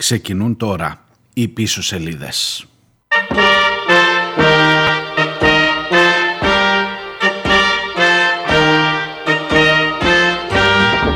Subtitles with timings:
[0.00, 0.98] Ξεκινούν τώρα
[1.34, 2.66] οι πίσω σελίδες.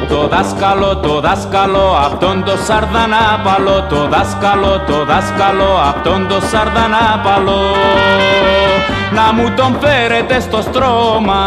[0.08, 7.75] Το δάσκαλο, το δάσκαλο, αυτόν το σαρδανάπαλο Το δάσκαλο, το δάσκαλο, αυτόν το σαρδανάπαλο
[9.14, 11.43] Να μου τον φέρετε στο στρώμα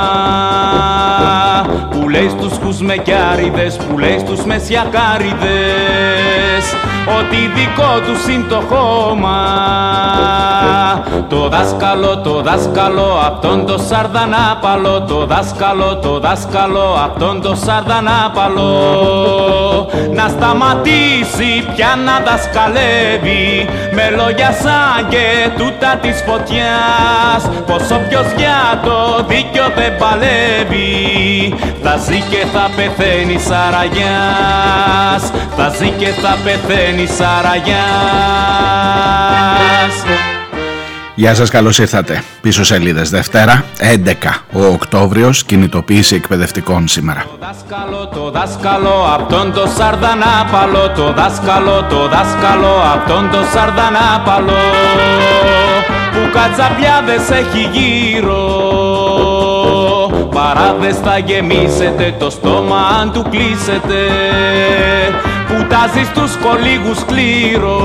[2.08, 6.66] Που λέει στους κουσμεκιάριδες, που λέει στους μεσιακάριδες
[7.20, 9.38] Ότι δικό τους είναι το χώμα.
[11.30, 18.72] Το δάσκαλο, το δάσκαλο, αυτόν το σαρδανάπαλο Το δάσκαλο, το δάσκαλο, αυτόν το σαρδανάπαλο.
[20.14, 27.42] Να σταματήσει πια να δασκαλεύει με λόγια σαν και τούτα της φωτιάς.
[27.66, 30.98] Πως όποιος για το δίκιο δεν παλεύει
[31.90, 37.78] θα ζει και θα πεθαίνει σαραγιάς θα ζει και θα πεθαίνει σαραγιάς
[41.20, 42.24] Γεια σας, καλώς ήρθατε.
[42.42, 47.24] Πίσω σελίδες Δευτέρα, 11 ο Οκτώβριος, κινητοποίηση εκπαιδευτικών σήμερα.
[47.24, 54.58] Το δάσκαλο, το δάσκαλο, αυτόν το σαρδανάπαλο, το δάσκαλο, το δάσκαλο, αυτόν το σαρδανάπαλο,
[56.12, 58.87] που κατσαπιάδες έχει γύρω.
[60.38, 64.02] Παράδες θα γεμίσετε το στόμα αν του κλείσετε,
[65.48, 67.78] που τάζει στους κολίγους κλήρω.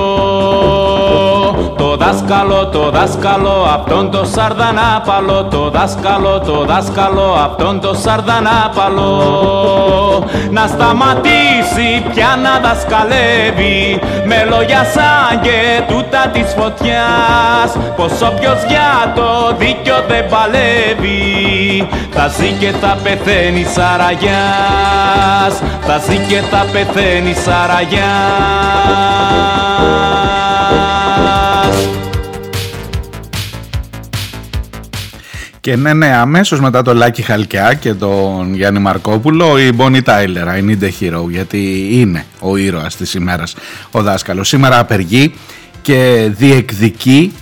[1.77, 5.45] Το δάσκαλο, το δάσκαλο, αυτόν το σαρδανάπαλο.
[5.50, 9.12] Το δάσκαλο, το δάσκαλο, αυτόν το σαρδανάπαλο.
[10.50, 17.70] Να σταματήσει πια να δασκαλεύει Με λόγια σαν και τούτα της φωτιάς.
[17.97, 21.32] Πως όποιος για το δίκιο δεν παλεύει
[22.11, 28.73] Θα ζει και θα πεθαίνει σαραγιάς Θα ζει και θα πεθαίνει σαραγιάς
[35.63, 40.57] Και ναι, ναι, αμέσως μετά το Λάκη Χαλκιά και τον Γιάννη Μαρκόπουλο η Μπόνι Τάιλερ,
[40.59, 43.55] η Need a Hero, γιατί είναι ο ήρωας της ημέρας
[43.91, 44.48] ο δάσκαλος.
[44.48, 45.35] Σήμερα απεργεί
[45.83, 47.33] και διεκδικεί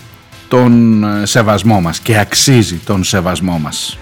[0.49, 3.99] τον σεβασμό μας και αξίζει τον σεβασμό μας.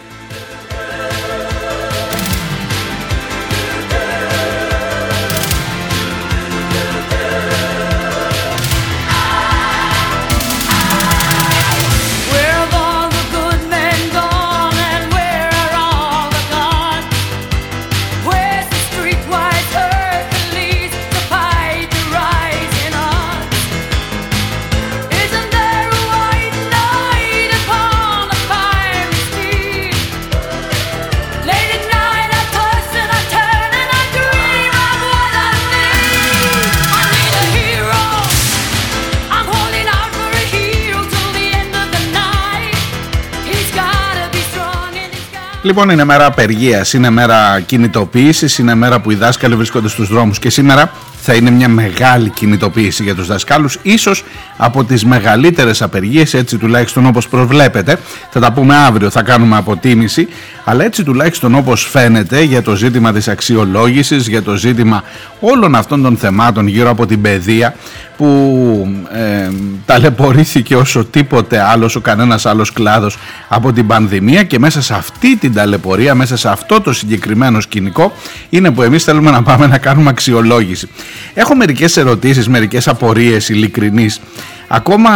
[45.68, 50.38] Λοιπόν, είναι μέρα απεργίας, είναι μέρα κινητοποίησης, είναι μέρα που οι δάσκαλοι βρίσκονται στους δρόμους.
[50.38, 50.92] Και σήμερα
[51.30, 54.24] θα είναι μια μεγάλη κινητοποίηση για τους δασκάλους, ίσως
[54.56, 57.98] από τις μεγαλύτερες απεργίες, έτσι τουλάχιστον όπως προβλέπετε.
[58.30, 60.28] Θα τα πούμε αύριο, θα κάνουμε αποτίμηση,
[60.64, 65.02] αλλά έτσι τουλάχιστον όπως φαίνεται για το ζήτημα της αξιολόγησης, για το ζήτημα
[65.40, 67.74] όλων αυτών των θεμάτων γύρω από την παιδεία
[68.16, 69.50] που ε,
[69.86, 73.18] ταλαιπωρήθηκε όσο τίποτε άλλος, όσο κανένας άλλος κλάδος
[73.48, 78.12] από την πανδημία και μέσα σε αυτή την ταλαιπωρία, μέσα σε αυτό το συγκεκριμένο σκηνικό
[78.50, 80.88] είναι που εμείς θέλουμε να πάμε να κάνουμε αξιολόγηση.
[81.34, 84.20] Έχω μερικές ερωτήσεις, μερικές απορίες ειλικρινείς,
[84.68, 85.10] ακόμα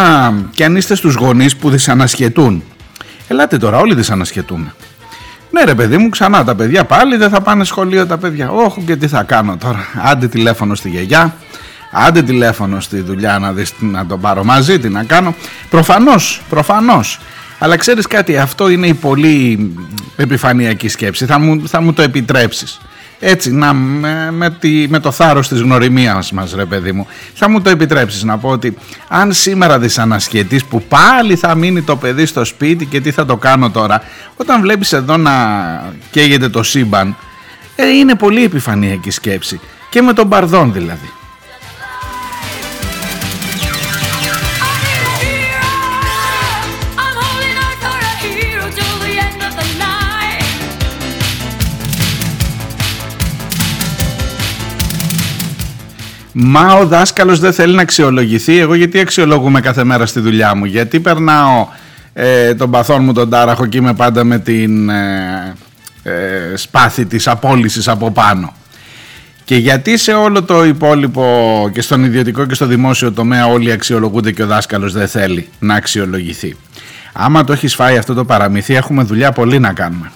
[0.50, 2.62] και αν είστε στους γονείς που δυσανασχετούν.
[3.28, 4.74] Ελάτε τώρα, όλοι δυσανασχετούμε.
[5.50, 8.50] Ναι ρε παιδί μου ξανά τα παιδιά πάλι δεν θα πάνε σχολείο τα παιδιά.
[8.50, 9.86] Όχι και τι θα κάνω τώρα.
[10.02, 11.36] Άντε τηλέφωνο στη γιαγιά.
[11.92, 15.34] Άντε τηλέφωνο στη δουλειά να, δεις, να τον πάρω μαζί τι να κάνω.
[15.70, 17.20] Προφανώς, προφανώς.
[17.58, 19.70] Αλλά ξέρεις κάτι αυτό είναι η πολύ
[20.16, 21.26] επιφανειακή σκέψη.
[21.26, 22.80] Θα μου, θα μου το επιτρέψεις
[23.24, 27.06] έτσι, να, με, με, τη, με το θάρρος της γνωριμίας μας ρε παιδί μου.
[27.34, 28.76] Θα μου το επιτρέψεις να πω ότι
[29.08, 33.36] Αν σήμερα δυσανασχετείς που πάλι θα μείνει το παιδί στο σπίτι Και τι θα το
[33.36, 34.02] κάνω τώρα
[34.36, 35.32] Όταν βλέπεις εδώ να
[36.10, 37.16] καίγεται το σύμπαν
[37.76, 39.60] ε, Είναι πολύ επιφανειακή σκέψη.
[39.90, 41.10] Και με τον Παρδόν δηλαδή
[56.32, 58.58] Μα ο δάσκαλος δεν θέλει να αξιολογηθεί.
[58.58, 61.68] Εγώ γιατί αξιολογούμε κάθε μέρα στη δουλειά μου; Γιατί περνάω
[62.12, 65.54] ε, τον παθόν μου τον τάραχο και είμαι πάντα με την ε,
[66.02, 68.52] ε, σπάθη της απόλυσης από πάνω.
[69.44, 73.72] Και Και γιατί σε όλο το υπόλοιπο και στον ιδιωτικό και στο δημόσιο τομέα όλοι
[73.72, 76.56] αξιολογούνται και ο δάσκαλος δεν θέλει να αξιολογηθεί;
[77.12, 80.10] Άμα το έχεις φάει αυτό το παραμύθι έχουμε δουλειά πολύ να κάνουμε.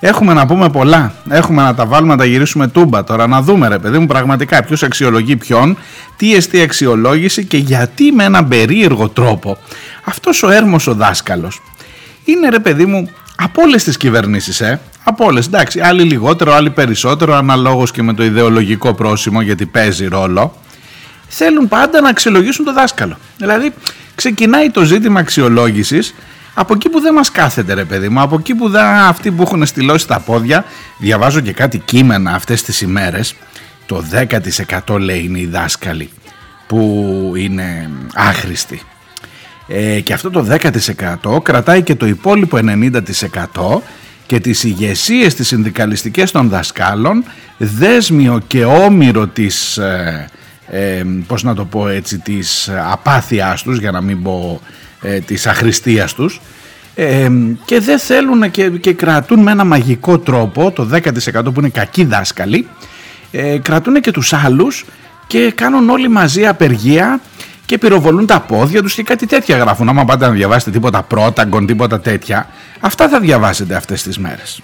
[0.00, 1.14] Έχουμε να πούμε πολλά.
[1.28, 3.26] Έχουμε να τα βάλουμε να τα γυρίσουμε τούμπα τώρα.
[3.26, 5.76] Να δούμε, ρε παιδί μου, πραγματικά ποιος αξιολογεί ποιον,
[6.16, 9.58] τι εστί αξιολόγηση και γιατί με έναν περίεργο τρόπο
[10.04, 11.60] αυτός ο έρμος ο δάσκαλος
[12.24, 14.80] είναι, ρε παιδί μου, από όλες τις κυβερνήσεις, ε.
[15.04, 15.46] Από όλες.
[15.46, 20.56] Εντάξει, άλλοι λιγότερο, άλλοι περισσότερο, αναλόγως και με το ιδεολογικό πρόσημο, γιατί παίζει ρόλο.
[21.28, 23.18] Θέλουν πάντα να αξιολογήσουν το δάσκαλο.
[23.36, 23.72] Δηλαδή,
[24.14, 26.14] ξεκινάει το ζήτημα αξιολόγησης
[26.60, 29.42] από εκεί που δεν μας κάθεται ρε παιδί μου, από εκεί που δεν, αυτοί που
[29.42, 30.64] έχουν στυλώσει τα πόδια,
[30.98, 33.34] διαβάζω και κάτι κείμενα αυτές τις ημέρες,
[33.86, 34.04] το
[34.86, 36.10] 10% λέει είναι οι δάσκαλοι
[36.66, 38.82] που είναι άχρηστοι.
[39.68, 40.46] Ε, και αυτό το
[41.24, 43.80] 10% κρατάει και το υπόλοιπο 90%
[44.26, 47.24] και τις ηγεσίες τις συνδικαλιστικές των δασκάλων
[47.58, 50.28] δέσμιο και όμοιρο της, ε,
[50.66, 54.60] ε, πώς να το πω έτσι, της απάθειάς τους για να μην πω
[55.02, 56.40] ε, της αχρηστίας τους
[56.94, 57.30] ε,
[57.64, 62.04] και δεν θέλουν και, και κρατούν με ένα μαγικό τρόπο το 10% που είναι κακοί
[62.04, 62.68] δάσκαλοι
[63.30, 64.84] ε, κρατούν και τους άλλους
[65.26, 67.20] και κάνουν όλοι μαζί απεργία
[67.66, 69.88] και πυροβολούν τα πόδια τους και κάτι τέτοια γράφουν.
[69.88, 72.48] Άμα πάτε να διαβάσετε τίποτα πρόταγκον τίποτα τέτοια
[72.80, 74.60] αυτά θα διαβάσετε αυτές τις μέρες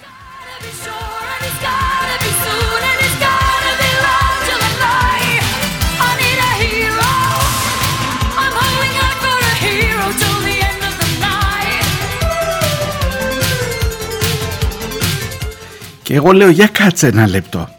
[16.07, 17.69] Και εγώ λέω για κάτσε ένα λεπτό.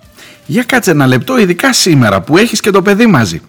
[0.46, 3.40] Για κάτσε ένα λεπτό, ειδικά σήμερα που έχεις και το παιδί μαζί.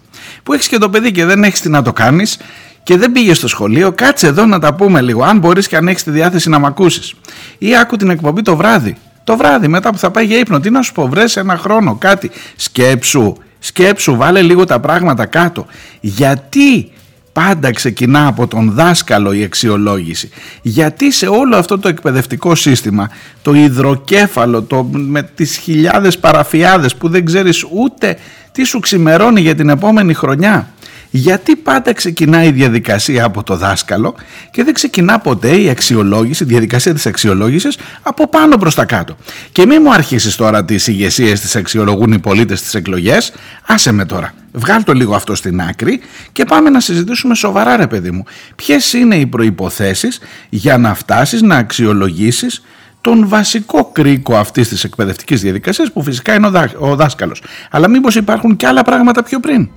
[0.42, 2.38] Που έχεις και το παιδί και δεν έχεις τι να το κάνεις
[2.82, 5.22] και δεν πήγες στο σχολείο, κάτσε εδώ να τα πούμε λίγο.
[5.22, 7.14] Αν μπορείς και αν έχεις τη διάθεση να μ' ακούσεις.
[7.58, 8.96] Ή άκου την εκπομπή το βράδυ.
[9.24, 10.60] Το βράδυ μετά που θα πάει για ύπνο.
[10.60, 12.30] Τι να σου πω, βρες ένα χρόνο κάτι.
[12.56, 15.66] Σκέψου, σκέψου, βάλε λίγο τα πράγματα κάτω.
[16.00, 16.92] Γιατί
[17.32, 20.30] πάντα ξεκινά από τον δάσκαλο η αξιολόγηση.
[20.62, 23.10] Γιατί σε όλο αυτό το εκπαιδευτικό σύστημα,
[23.42, 28.16] το υδροκέφαλο, το, με τις χιλιάδες παραφιάδες που δεν ξέρεις ούτε
[28.52, 30.68] τι σου ξημερώνει για την επόμενη χρονιά.
[31.10, 34.14] Γιατί πάντα ξεκινάει η διαδικασία από το δάσκαλο
[34.50, 39.16] και δεν ξεκινά ποτέ η αξιολόγηση, η διαδικασία της αξιολόγησης από πάνω προς τα κάτω.
[39.52, 43.32] Και μην μου αρχίσεις τώρα τις ηγεσίες τις αξιολογούν οι πολίτες στις εκλογές,
[43.66, 44.34] άσε με τώρα.
[44.52, 46.00] Βγάλ το λίγο αυτό στην άκρη
[46.32, 48.24] και πάμε να συζητήσουμε σοβαρά ρε παιδί μου.
[48.56, 52.62] Ποιες είναι οι προϋποθέσεις για να φτάσεις να αξιολογήσεις
[53.00, 57.42] τον βασικό κρίκο αυτής της εκπαιδευτικής διαδικασίας που φυσικά είναι ο, δά, ο δάσκαλος.
[57.70, 59.68] Αλλά μήπως υπάρχουν και άλλα πράγματα πιο πριν;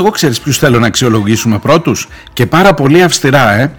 [0.00, 3.72] Εγώ ξέρεις ποιους θέλω να αξιολογήσουμε πρώτους; Και πάρα πολύ αυστηρά, ε.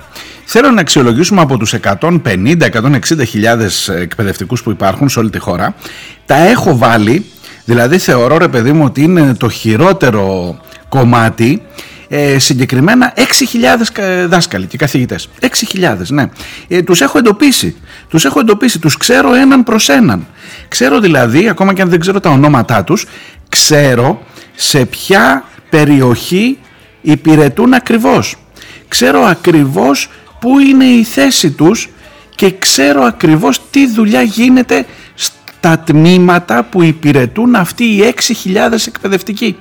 [0.46, 5.76] Θέλω να αξιολογήσουμε από τους 150-160 χιλιάδες εκπαιδευτικούς που υπάρχουν σε όλη τη χώρα.
[6.26, 7.26] Τα έχω βάλει,
[7.66, 10.58] δηλαδή θεωρώ ρε παιδί μου ότι είναι το χειρότερο
[10.90, 11.62] κομμάτι
[12.08, 13.22] ε, συγκεκριμένα 6.000
[13.94, 15.30] κα- δάσκαλοι και καθηγητές.
[15.42, 15.48] 6.000,
[16.08, 16.26] ναι.
[16.68, 17.76] Ε, τους έχω εντοπίσει.
[18.10, 18.80] Τους έχω εντοπίσει.
[18.80, 20.28] Τους ξέρω έναν προς έναν.
[20.68, 23.06] Ξέρω δηλαδή, ακόμα και αν δεν ξέρω τα ονόματά τους,
[23.50, 24.22] ξέρω
[24.56, 26.58] σε ποια περιοχή
[27.02, 28.36] υπηρετούν ακριβώς.
[28.88, 30.10] Ξέρω ακριβώς
[30.40, 31.90] πού είναι η θέση τους
[32.36, 38.14] και ξέρω ακριβώς τι δουλειά γίνεται στα τμήματα που υπηρετούν αυτοί οι
[38.46, 39.56] 6.000 εκπαιδευτικοί.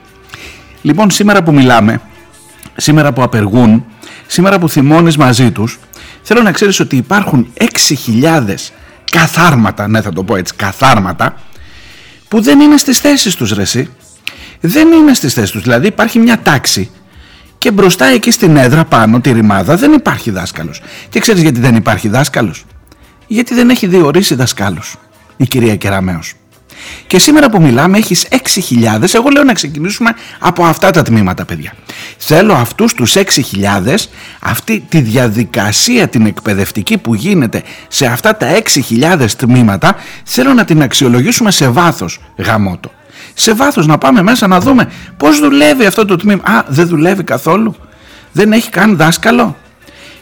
[0.83, 2.00] Λοιπόν, σήμερα που μιλάμε,
[2.76, 3.85] σήμερα που απεργούν,
[4.26, 5.79] σήμερα που θυμώνεις μαζί τους,
[6.23, 8.73] θέλω να ξέρεις ότι υπάρχουν 6.000
[9.11, 11.35] καθάρματα, ναι θα το πω έτσι, καθάρματα,
[12.29, 13.88] που δεν είναι στις θέσεις τους ρε εσύ.
[14.61, 16.90] Δεν είναι στις θέσεις τους, δηλαδή υπάρχει μια τάξη
[17.59, 20.83] και μπροστά εκεί στην έδρα πάνω τη ρημάδα δεν υπάρχει δάσκαλος.
[21.09, 22.64] Και ξέρεις γιατί δεν υπάρχει δάσκαλος;
[23.26, 24.97] Γιατί δεν έχει διορίσει δασκάλους
[25.37, 26.35] η κυρία Κεραμέως.
[27.07, 31.73] Και σήμερα που μιλάμε έχεις 6.000, εγώ λέω να ξεκινήσουμε από αυτά τα τμήματα παιδιά.
[32.17, 34.09] Θέλω αυτούς τους 6.000,
[34.40, 38.47] αυτή τη διαδικασία την εκπαιδευτική που γίνεται σε αυτά τα
[38.90, 42.90] 6.000 τμήματα, θέλω να την αξιολογήσουμε σε βάθος γαμότο.
[43.34, 46.42] Σε βάθος να πάμε μέσα να δούμε πώς δουλεύει αυτό το τμήμα.
[46.44, 47.76] Α, δεν δουλεύει καθόλου.
[48.32, 49.56] Δεν έχει καν δάσκαλο.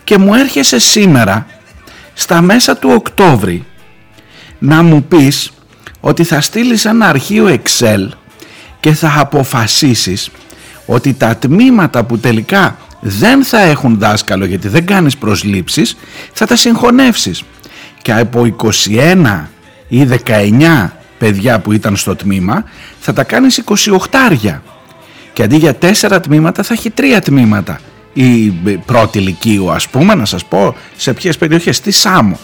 [0.04, 1.46] Και μου έρχεσαι σήμερα
[2.14, 3.64] στα μέσα του Οκτώβρη
[4.58, 5.50] να μου πεις
[6.00, 8.08] ότι θα στείλεις ένα αρχείο Excel
[8.80, 10.30] και θα αποφασίσεις
[10.86, 15.96] ότι τα τμήματα που τελικά δεν θα έχουν δάσκαλο γιατί δεν κάνεις προσλήψεις
[16.32, 17.42] θα τα συγχωνεύσεις
[18.02, 19.44] και από 21
[19.88, 20.88] ή 19
[21.18, 22.64] παιδιά που ήταν στο τμήμα
[23.00, 23.96] θα τα κάνεις 28
[24.26, 24.62] άρια
[25.32, 27.80] και αντί για 4 τμήματα θα έχει 3 τμήματα.
[28.12, 28.50] Η
[28.86, 32.38] πρώτη ηλικίου ας πούμε να σας πω σε ποιες περιοχές στη Σάμο.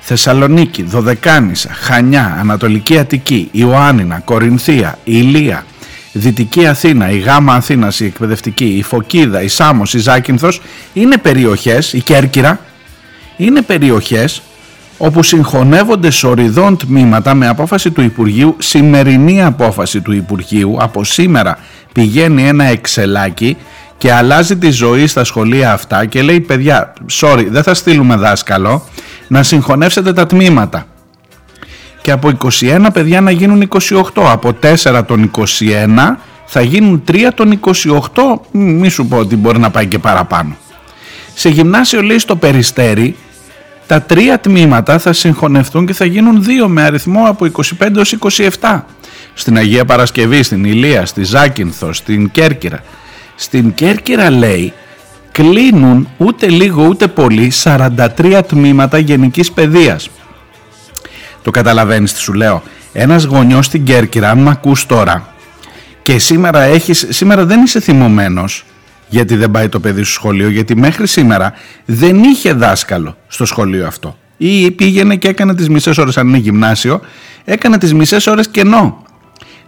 [0.00, 5.64] Θεσσαλονίκη, Δωδεκάνησα, Χανιά, Ανατολική Αττική, Ιωάννινα, Κορινθία, Ηλία,
[6.12, 10.60] Δυτική Αθήνα, η Γάμα Αθήνας, η Εκπαιδευτική, η Φωκίδα, η Σάμος, η Ζάκυνθος
[10.92, 12.60] είναι περιοχές, η Κέρκυρα,
[13.36, 14.42] είναι περιοχές
[15.02, 21.58] όπου συγχωνεύονται σοριδών τμήματα με απόφαση του Υπουργείου, σημερινή απόφαση του Υπουργείου, από σήμερα
[21.92, 23.56] πηγαίνει ένα εξελάκι
[23.98, 28.82] και αλλάζει τη ζωή στα σχολεία αυτά και λέει παιδιά, sorry, δεν θα στείλουμε δάσκαλο,
[29.28, 30.86] να συγχωνεύσετε τα τμήματα.
[32.02, 32.30] Και από
[32.60, 35.44] 21 παιδιά να γίνουν 28, από 4 των 21
[36.46, 37.70] θα γίνουν 3 των 28,
[38.50, 40.56] μη σου πω ότι μπορεί να πάει και παραπάνω.
[41.34, 43.16] Σε γυμνάσιο λέει στο Περιστέρι
[43.90, 47.46] τα τρία τμήματα θα συγχωνευτούν και θα γίνουν δύο με αριθμό από
[47.80, 48.16] 25 έως
[48.60, 48.80] 27.
[49.34, 52.82] Στην Αγία Παρασκευή, στην Ηλία, στη Ζάκυνθο, στην Κέρκυρα.
[53.34, 54.72] Στην Κέρκυρα λέει
[55.32, 60.10] κλείνουν ούτε λίγο ούτε πολύ 43 τμήματα γενικής παιδείας.
[61.42, 62.62] Το καταλαβαίνεις τι σου λέω.
[62.92, 65.34] Ένας γονιός στην Κέρκυρα, αν με ακούς τώρα
[66.02, 68.64] και σήμερα, έχεις, σήμερα δεν είσαι θυμωμένος
[69.10, 71.52] γιατί δεν πάει το παιδί στο σχολείο, γιατί μέχρι σήμερα
[71.84, 74.16] δεν είχε δάσκαλο στο σχολείο αυτό.
[74.36, 77.00] Ή πήγαινε και έκανε τις μισές ώρες αν είναι γυμνάσιο,
[77.44, 79.02] έκανε τις μισές ώρες κενό.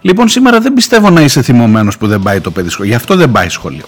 [0.00, 3.16] Λοιπόν σήμερα δεν πιστεύω να είσαι θυμωμένος που δεν πάει το παιδί σχολείο, γι' αυτό
[3.16, 3.84] δεν πάει σχολείο.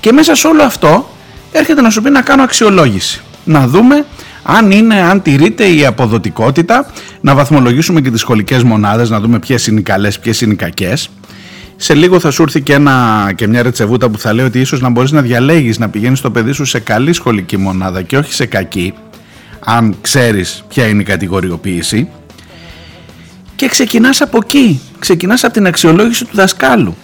[0.00, 1.10] Και μέσα σε όλο αυτό
[1.52, 3.20] έρχεται να σου πει να κάνω αξιολόγηση.
[3.44, 4.04] Να δούμε
[4.42, 9.66] αν είναι, αν τηρείται η αποδοτικότητα, να βαθμολογήσουμε και τις σχολικές μονάδες, να δούμε ποιες
[9.66, 11.10] είναι οι καλές, ποιες είναι οι κακές.
[11.82, 14.80] Σε λίγο θα σου έρθει και, ένα, και μια ρετσεβούτα που θα λέει ότι ίσως
[14.80, 18.32] να μπορείς να διαλέγεις να πηγαίνεις το παιδί σου σε καλή σχολική μονάδα και όχι
[18.32, 18.94] σε κακή,
[19.64, 22.08] αν ξέρεις ποια είναι η κατηγοριοποίηση.
[23.56, 26.96] Και ξεκινάς από εκεί, ξεκινάς από την αξιολόγηση του δασκάλου.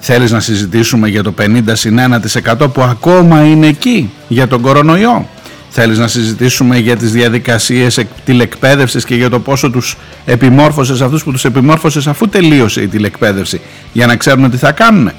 [0.00, 5.28] Θέλεις να συζητήσουμε για το 50 που ακόμα είναι εκεί, για τον κορονοϊό;
[5.76, 11.32] Θέλεις να συζητήσουμε για τις διαδικασίες τηλεκπαίδευσης και για το πόσο τους επιμόρφωσες αυτούς που
[11.32, 13.60] τους επιμόρφωσες αφού τελείωσε η τηλεκπαίδευση
[13.92, 15.10] για να ξέρουν τι θα κάνουν.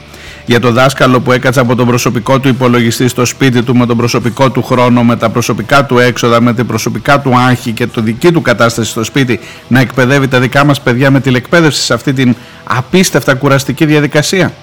[0.46, 3.98] Για το δάσκαλο που έκατσε από τον προσωπικό του υπολογιστή στο σπίτι του με τον
[3.98, 8.02] προσωπικό του χρόνο, με τα προσωπικά του έξοδα, με την προσωπικά του άγχη και το
[8.02, 12.14] δική του κατάσταση στο σπίτι να εκπαιδεύει τα δικά μας παιδιά με τηλεκπαίδευση σε αυτή
[12.14, 14.54] την απίστευτα κουραστική διαδικασία.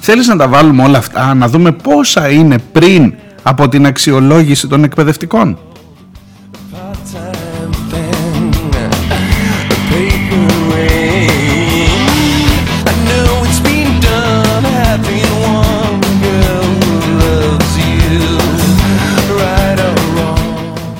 [0.00, 4.84] Θέλεις να τα βάλουμε όλα αυτά, να δούμε πόσα είναι πριν από την αξιολόγηση των
[4.84, 5.58] εκπαιδευτικών.
[6.72, 8.52] part-time thing.
[9.90, 12.02] Paper rain.
[12.90, 14.64] I know it's been done.
[14.82, 15.32] Having
[15.62, 16.92] one girl who
[17.22, 18.20] loves you,
[19.40, 20.38] right or wrong.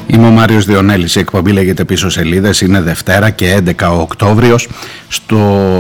[0.07, 4.69] Είμαι ο Μάριος Διονέλης, η εκπομπή λέγεται πίσω σελίδες, είναι Δευτέρα και 11 ο Οκτώβριος.
[5.09, 5.39] Στο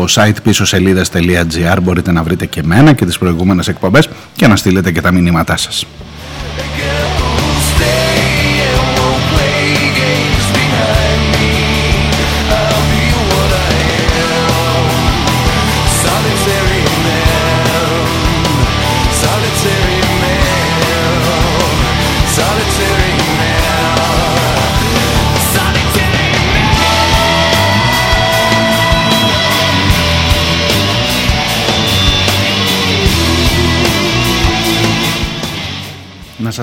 [0.08, 4.92] site πίσω σελίδες.gr μπορείτε να βρείτε και εμένα και τις προηγούμενες εκπομπές και να στείλετε
[4.92, 5.86] και τα μηνύματά σας.
[6.58, 7.19] again.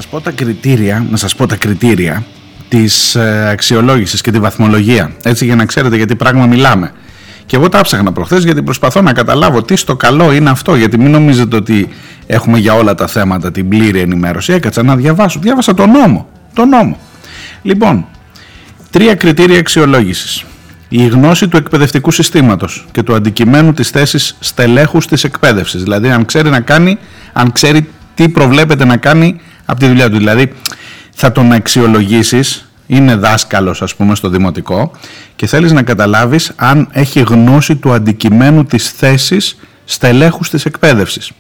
[0.02, 2.24] Σας πω τα κριτήρια, να σας πω τα κριτήρια
[2.68, 5.12] της ε, αξιολόγησης και τη βαθμολογία.
[5.24, 6.92] Έτσι για να ξέρετε γιατί πράγμα μιλάμε.
[7.46, 10.76] Και εγώ τα ψάχνα προχθές γιατί προσπαθώ να καταλάβω τι στο καλό είναι αυτό.
[10.76, 11.90] Γιατί μην νομίζετε ότι
[12.28, 14.54] έχουμε για όλα τα θέματα την πλήρη ενημέρωση.
[14.54, 15.40] Έκατσα να διαβάσω.
[15.40, 16.28] Διάβασα τον νόμο.
[16.54, 16.98] τον νόμο.
[17.62, 18.06] Λοιπόν,
[18.90, 20.44] τρία κριτήρια αξιολόγησης.
[20.90, 25.84] Η γνώση του εκπαιδευτικού συστήματος και του αντικειμένου της θέσης στελέχους της εκπαίδευσης.
[25.84, 26.98] Δηλαδή αν ξέρει να κάνει,
[27.34, 30.18] αν ξέρει τι προβλέπεται να κάνει από τη δουλειά του.
[30.18, 30.54] Δηλαδή
[31.14, 34.92] θα τον αξιολογήσεις, είναι δάσκαλος ας πούμε στο δημοτικό
[35.36, 41.32] και θέλεις να καταλάβεις αν έχει γνώση του αντικειμένου της θέσης στελέχους της εκπαίδευσης.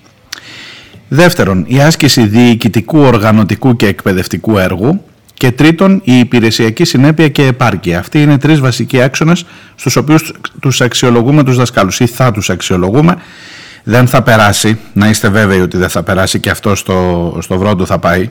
[1.07, 5.01] Δεύτερον, η άσκηση διοικητικού, οργανωτικού και εκπαιδευτικού έργου.
[5.34, 8.00] Και τρίτον, η υπηρεσιακή συνέπεια και επάρκεια.
[8.00, 13.15] Αυτοί είναι τρεις βασικοί άξονες στους οποίους τους αξιολογούμε τους δασκάλους ή θα τους αξιολογούμε.
[13.89, 17.86] Δεν θα περάσει, να είστε βέβαιοι ότι δεν θα περάσει και αυτό στο, στο βρόντο
[17.86, 18.29] θα πάει.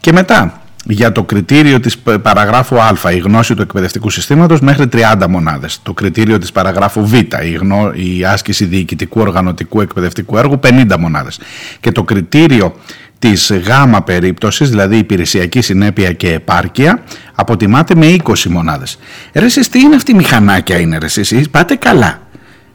[0.00, 4.86] Και μετά, για το κριτήριο της π- παραγράφου Α, η γνώση του εκπαιδευτικού συστήματος μέχρι
[4.92, 5.80] 30 μονάδες.
[5.82, 11.40] Το κριτήριο της παραγράφου Β, η, γνώ, η άσκηση διοικητικού οργανωτικού εκπαιδευτικού έργου 50 μονάδες.
[11.80, 12.74] Και το κριτήριο
[13.18, 17.02] της γάμα περίπτωσης, δηλαδή υπηρεσιακή συνέπεια και επάρκεια,
[17.34, 18.98] αποτιμάται με 20 μονάδες.
[19.32, 22.18] Ρε εσείς τι είναι αυτή η μηχανάκια είναι ρε εσείς, πάτε καλά.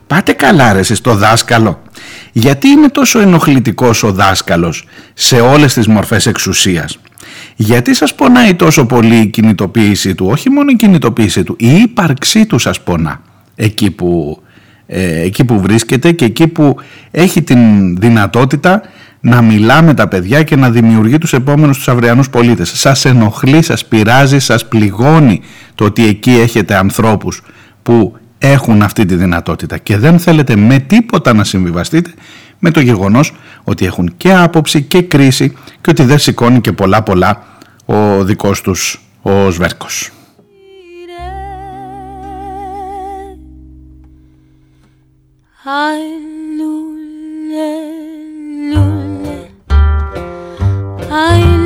[0.07, 1.81] Πάτε καλά ρε εσείς το δάσκαλο.
[2.31, 6.99] Γιατί είναι τόσο ενοχλητικός ο δάσκαλος σε όλες τις μορφές εξουσίας;
[7.55, 12.45] Γιατί σας πονάει τόσο πολύ η κινητοποίηση του, όχι μόνο η κινητοποίηση του, η ύπαρξή
[12.45, 13.21] του σας πονά
[13.55, 14.41] εκεί που,
[14.85, 16.75] ε, εκεί που βρίσκεται και εκεί που
[17.11, 18.81] έχει την δυνατότητα
[19.19, 22.71] να μιλά με τα παιδιά και να δημιουργεί τους επόμενους τους αυριανούς πολίτες.
[22.75, 25.41] Σας ενοχλεί, σας πειράζει, σας πληγώνει
[25.75, 27.41] το ότι εκεί έχετε ανθρώπους
[27.83, 32.13] που έχουν αυτή τη δυνατότητα και δεν θέλετε με τίποτα να συμβιβαστείτε
[32.59, 37.03] με το γεγονός ότι έχουν και άποψη και κρίση και ότι δεν σηκώνει και πολλά
[37.03, 37.43] πολλά
[37.85, 40.09] ο δικός τους ο Σβέρκος.
[51.17, 51.64] Ai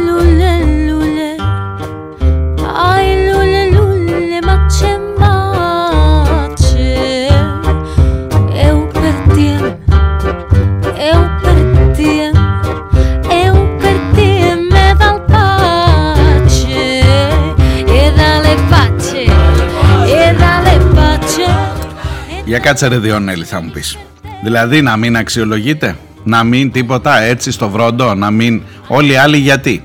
[22.50, 23.98] Για κάτσε ρε Διονέλη θα μου πεις.
[24.44, 29.38] Δηλαδή να μην αξιολογείτε, να μην τίποτα έτσι στο βρόντο, να μην όλοι οι άλλοι
[29.38, 29.84] γιατί.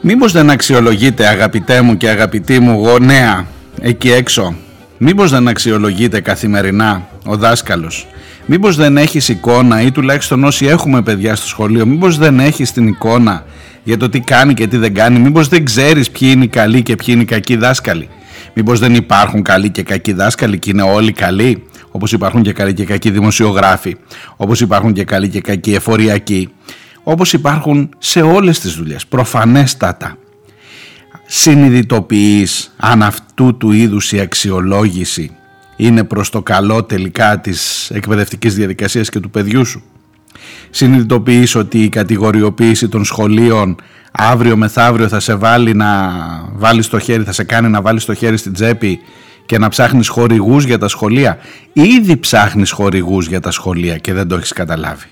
[0.00, 3.46] Μήπως δεν αξιολογείτε αγαπητέ μου και αγαπητή μου γονέα
[3.80, 4.54] εκεί έξω.
[4.98, 8.06] Μήπως δεν αξιολογείτε καθημερινά ο δάσκαλος.
[8.46, 11.86] Μήπως δεν έχεις εικόνα ή τουλάχιστον όσοι έχουμε παιδιά στο σχολείο.
[11.86, 13.44] Μήπως δεν έχεις την εικόνα
[13.84, 15.18] για το τι κάνει και τι δεν κάνει.
[15.18, 18.08] Μήπως δεν ξέρεις ποιοι είναι οι καλοί και ποιοι είναι οι κακοί δάσκαλοι.
[18.54, 21.62] Μήπως δεν υπάρχουν καλοί και κακοί δάσκαλοι και είναι όλοι καλοί.
[21.90, 23.96] Όπως υπάρχουν και καλοί και κακοί δημοσιογράφοι.
[24.36, 26.48] Όπως υπάρχουν και καλοί και κακοί εφοριακοί.
[27.02, 29.06] Όπως υπάρχουν σε όλες τις δουλειές.
[29.06, 30.16] Προφανέστατα
[31.26, 35.36] συνειδητοποιείς αν αυτού του είδους η αξιολόγηση
[35.76, 39.82] είναι προς το καλό τελικά της εκπαιδευτικής διαδικασίας και του παιδιού σου.
[40.70, 43.76] Συνειδητοποιείς ότι η κατηγοριοποίηση των σχολείων
[44.12, 46.12] αύριο μεθαύριο θα σε βάλει να
[46.52, 49.00] βάλεις το χέρι, θα σε κάνει να βάλεις το χέρι στην τσέπη
[49.46, 51.38] και να ψάχνεις χορηγούς για τα σχολεία.
[51.72, 55.06] Ήδη ψάχνεις χορηγούς για τα σχολεία και δεν το έχεις καταλάβει.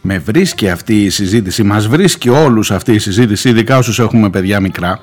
[0.00, 4.60] Με βρίσκει αυτή η συζήτηση, μας βρίσκει όλους αυτή η συζήτηση, ειδικά όσους έχουμε παιδιά
[4.60, 5.00] μικρά,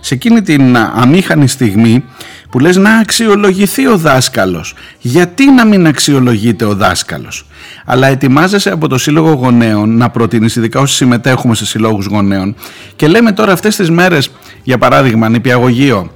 [0.00, 2.04] σε εκείνη την αμήχανη στιγμή
[2.50, 4.74] που λες να αξιολογηθεί ο δάσκαλος.
[5.00, 7.46] Γιατί να μην αξιολογείται ο δάσκαλος;
[7.84, 12.54] Αλλά ετοιμάζεσαι από το Σύλλογο Γονέων να προτείνεις, ειδικά όσοι συμμετέχουμε σε συλλόγους γονέων
[12.96, 14.30] και λέμε τώρα αυτές τις μέρες,
[14.62, 16.10] για παράδειγμα, νηπιαγωγείο,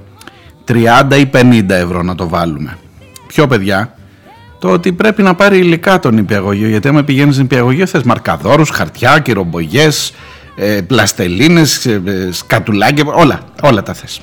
[0.65, 2.77] 30 ή 50 ευρώ να το βάλουμε.
[3.27, 3.95] Ποιο παιδιά,
[4.59, 6.67] το ότι πρέπει να πάρει υλικά τον νηπιαγωγείο.
[6.67, 9.87] Γιατί άμα πηγαίνεις νηπιαγωγείο θες μαρκαδόρους, χαρτιά, κυρομπογιέ,
[10.55, 14.21] ε, πλαστελίνες, ε, ε, σκατουλάκια, όλα, όλα τα θες.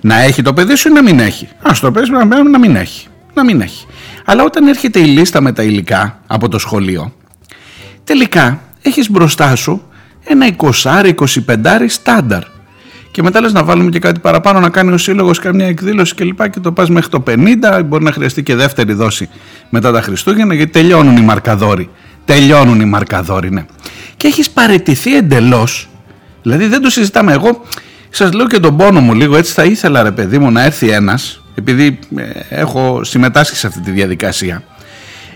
[0.00, 2.76] Να έχει το παιδί σου ή να μην έχει; Α το παιδί να, να μην
[2.76, 3.06] έχει.
[3.34, 3.86] Να μην έχει.
[4.24, 7.12] Αλλά όταν έρχεται η λίστα με τα υλικά από το σχολείο,
[8.04, 9.82] τελικά έχεις μπροστά σου
[10.24, 10.46] ένα
[10.82, 11.14] 20-25
[11.86, 12.42] στάνταρ.
[13.10, 16.42] Και μετά λες να βάλουμε και κάτι παραπάνω να κάνει ο σύλλογος καμιά εκδήλωση κλπ.
[16.42, 17.82] Και, και το πας μέχρι το 50.
[17.84, 19.28] Μπορεί να χρειαστεί και δεύτερη δόση
[19.70, 21.90] μετά τα Χριστούγεννα γιατί τελειώνουν οι μαρκαδόροι.
[22.24, 23.66] Τελειώνουν οι μαρκαδόροι, ναι.
[24.16, 25.88] Και έχεις παρετηθεί εντελώς.
[26.42, 27.32] Δηλαδή δεν το συζητάμε.
[27.32, 27.64] Εγώ
[28.16, 30.88] σας λέω και τον πόνο μου λίγο έτσι θα ήθελα ρε παιδί μου να έρθει
[30.88, 34.62] ένας επειδή ε, έχω συμμετάσχει σε αυτή τη διαδικασία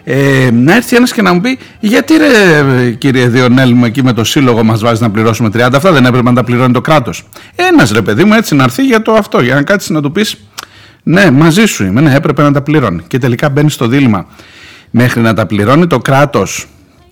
[0.05, 4.13] ε, να έρθει ένας και να μου πει γιατί ρε κύριε Διονέλη μου εκεί με
[4.13, 7.29] το σύλλογο μας βάζεις να πληρώσουμε 30 αυτά δεν έπρεπε να τα πληρώνει το κράτος
[7.55, 10.13] ένας ρε παιδί μου έτσι να έρθει για το αυτό για να κάτσεις να του
[10.13, 10.37] πεις
[11.03, 14.27] ναι μαζί σου είμαι ναι έπρεπε να τα πληρώνει και τελικά μπαίνει στο δίλημα
[14.91, 16.67] μέχρι να τα πληρώνει το κράτος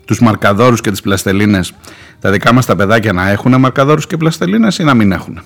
[0.06, 1.72] τους μαρκαδόρους και τις πλαστελίνες
[2.20, 5.40] τα δικά μας τα παιδάκια να έχουν μαρκαδόρους και πλαστελίνες ή να μην έχουν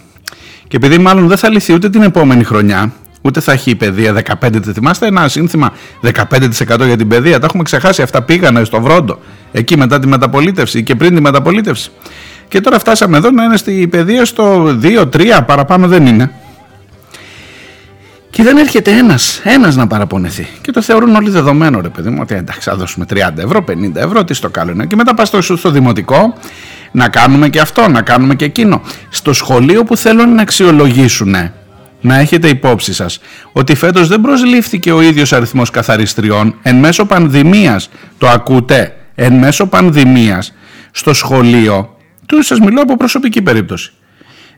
[0.68, 2.92] και επειδή μάλλον δεν θα λυθεί ούτε την επόμενη χρονιά
[3.22, 4.72] Ούτε θα έχει η παιδεία 15%.
[4.72, 7.38] Θυμάστε ένα σύνθημα 15% για την παιδεία.
[7.38, 8.02] Τα έχουμε ξεχάσει.
[8.02, 9.18] Αυτά πήγανε στο Βρόντο.
[9.52, 11.90] Εκεί μετά τη μεταπολίτευση και πριν τη μεταπολίτευση.
[12.48, 16.30] Και τώρα φτάσαμε εδώ να είναι στη παιδεία στο 2-3, παραπάνω δεν είναι.
[18.30, 20.46] Και δεν έρχεται ένας ένας να παραπονεθεί.
[20.60, 23.96] Και το θεωρούν όλοι δεδομένο, ρε παιδί μου, ότι εντάξει, θα δώσουμε 30 ευρώ, 50
[23.96, 24.86] ευρώ, τι στο καλό είναι.
[24.86, 26.34] Και μετά πας στο, στο δημοτικό
[26.92, 28.82] να κάνουμε και αυτό, να κάνουμε και εκείνο.
[29.08, 31.34] Στο σχολείο που θέλουν να αξιολογήσουν,
[32.00, 33.20] να έχετε υπόψη σας
[33.52, 37.90] ότι φέτος δεν προσλήφθηκε ο ίδιος αριθμός καθαριστριών εν μέσω πανδημίας.
[38.18, 40.54] Το ακούτε, εν μέσω πανδημίας
[40.90, 43.92] στο σχολείο, του σας μιλώ από προσωπική περίπτωση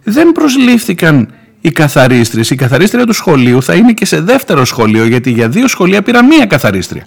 [0.03, 1.29] δεν προσλήφθηκαν
[1.65, 2.51] οι καθαρίστρες.
[2.51, 6.25] Η καθαρίστρια του σχολείου θα είναι και σε δεύτερο σχολείο γιατί για δύο σχολεία πήρα
[6.25, 7.07] μία καθαρίστρια.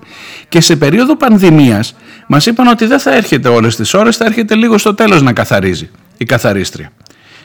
[0.50, 1.96] Και σε περίοδο πανδημίας
[2.28, 5.34] μας είπαν ότι δεν θα έρχεται όλες τις ώρες, θα έρχεται λίγο στο τέλος να
[5.34, 6.92] καθαρίζει η καθαρίστρια.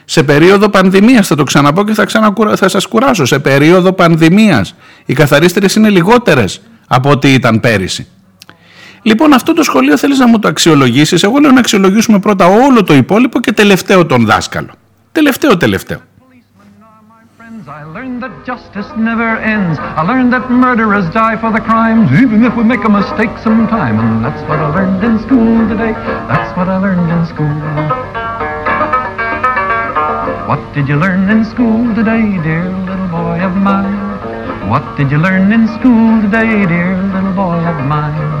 [0.05, 2.55] Σε περίοδο πανδημίας, θα το ξαναπώ και θα, ξανακουρα...
[2.55, 8.07] θα σας κουράσω, σε περίοδο πανδημίας οι καθαρίστριες είναι λιγότερες από ό,τι ήταν πέρυσι.
[9.01, 11.23] Λοιπόν, αυτό το σχολείο θέλεις να μου το αξιολογήσεις.
[11.23, 14.71] Εγώ λέω να αξιολογήσουμε πρώτα όλο το υπόλοιπο και τελευταίο τον δάσκαλο.
[15.11, 16.01] Τελευταίο, τελευταίο.
[18.01, 19.77] Learned that justice never ends.
[19.77, 23.99] I learned that murderers die for the crimes, even if we make a mistake sometime.
[23.99, 25.93] And that's what I learned in school today.
[26.25, 27.45] That's what I learned in school.
[30.49, 34.67] What did you learn in school today, dear little boy of mine?
[34.67, 38.40] What did you learn in school today, dear little boy of mine?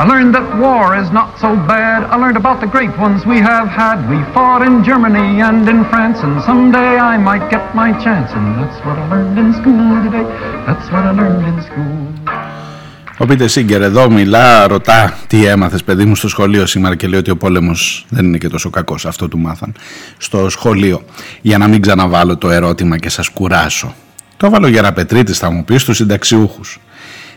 [0.00, 1.98] I learned that war is not so bad.
[2.12, 3.96] I learned about the great ones we have had.
[4.12, 8.28] We fought in Germany and in France, and someday I might get my chance.
[8.36, 10.26] And that's what I learned in school today.
[10.66, 11.96] That's what I learned in school.
[13.18, 17.18] Ο Πίτερ Σίγκερ εδώ μιλά, ρωτά τι έμαθες παιδί μου στο σχολείο σήμερα; και λέει
[17.18, 19.06] ότι ο πόλεμος δεν είναι και τόσο κακός.
[19.06, 19.74] Αυτό του μάθαν
[20.18, 21.02] στο σχολείο.
[21.40, 23.94] Για να μην ξαναβάλω το ερώτημα και σας κουράσω.
[24.36, 26.80] Το βάλω για να πετρίτης θα μου πεις στους συνταξιούχους.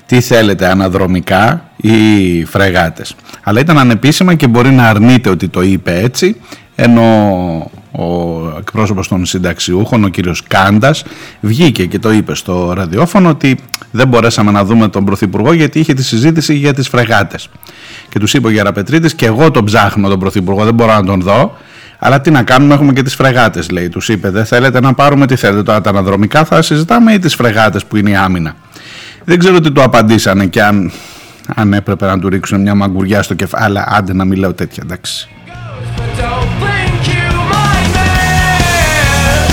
[0.06, 3.16] Τι θέλετε αναδρομικά ή φρεγάτες.
[3.44, 6.36] Αλλά ήταν ανεπίσημα και μπορεί να αρνείται ότι το είπε έτσι
[6.76, 7.02] ενώ
[7.92, 11.04] ο εκπρόσωπος των συνταξιούχων, ο κύριος Κάντας,
[11.40, 13.58] βγήκε και το είπε στο ραδιόφωνο ότι
[13.92, 17.50] δεν μπορέσαμε να δούμε τον Πρωθυπουργό γιατί είχε τη συζήτηση για τις φρεγάτες.
[18.10, 21.22] Και τους είπε ο Γεραπετρίτης και εγώ τον ψάχνω τον Πρωθυπουργό, δεν μπορώ να τον
[21.22, 21.58] δω.
[22.00, 23.90] Αλλά τι να κάνουμε, έχουμε και τις φρεγάτες, λέει.
[23.90, 25.64] Τους είπε, δεν θέλετε να πάρουμε τι θέλετε.
[25.64, 28.56] Τώρα τα αναδρομικά θα συζητάμε ή τις φρεγάτες που είναι η άμυνα.
[29.26, 30.92] Δεν ξέρω τι του απαντήσανε και αν,
[31.56, 33.64] αν έπρεπε να του ρίξουν μια μαγκουριά στο κεφάλι.
[33.64, 35.28] Αλλά άντε να μην λέω τέτοια, εντάξει.
[36.18, 39.52] Don't blink, you might miss.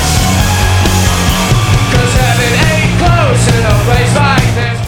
[1.92, 4.78] 'Cause heaven ain't close in a place like this.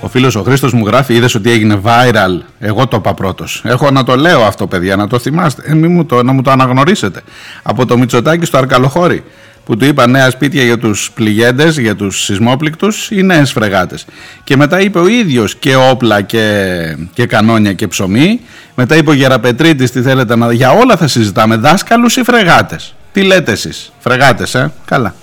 [0.00, 2.40] Ο φίλος ο Χρήστος μου γράφει, είδες ότι έγινε viral.
[2.58, 3.62] Εγώ το είπα πρώτος.
[3.64, 5.62] Έχω να το λέω αυτό, παιδιά, να το θυμάστε.
[5.66, 7.20] Ε, μη μου το, να μου το αναγνωρίσετε.
[7.62, 9.24] Από το Μητσοτάκι στο Αρκαλοχώρι
[9.70, 14.04] που του είπα νέα σπίτια για τους πληγέντες, για τους σεισμόπληκτους ή νέες φρεγάτες.
[14.44, 18.40] Και μετά είπε ο ίδιος και όπλα και, και κανόνια και ψωμί.
[18.74, 20.52] Μετά είπε ο Γεραπετρίτης τι θέλετε να...
[20.52, 22.94] Για όλα θα συζητάμε, δάσκαλους ή φρεγάτες.
[23.12, 25.14] Τι λέτε εσείς, φρεγάτες, ε, καλά.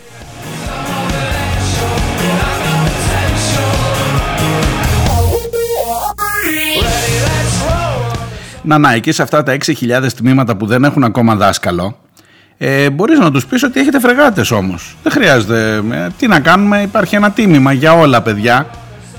[8.64, 11.98] Να, να, εκεί σε αυτά τα 6.000 τμήματα που δεν έχουν ακόμα δάσκαλο,
[12.58, 14.96] ε, μπορείς να τους πεις ότι έχετε φρεγάτες όμως.
[15.04, 15.84] Δεν χρειάζεται.
[15.91, 18.67] ε, τι να κάνουμε, υπάρχει ένα τίμημα για όλα παιδιά.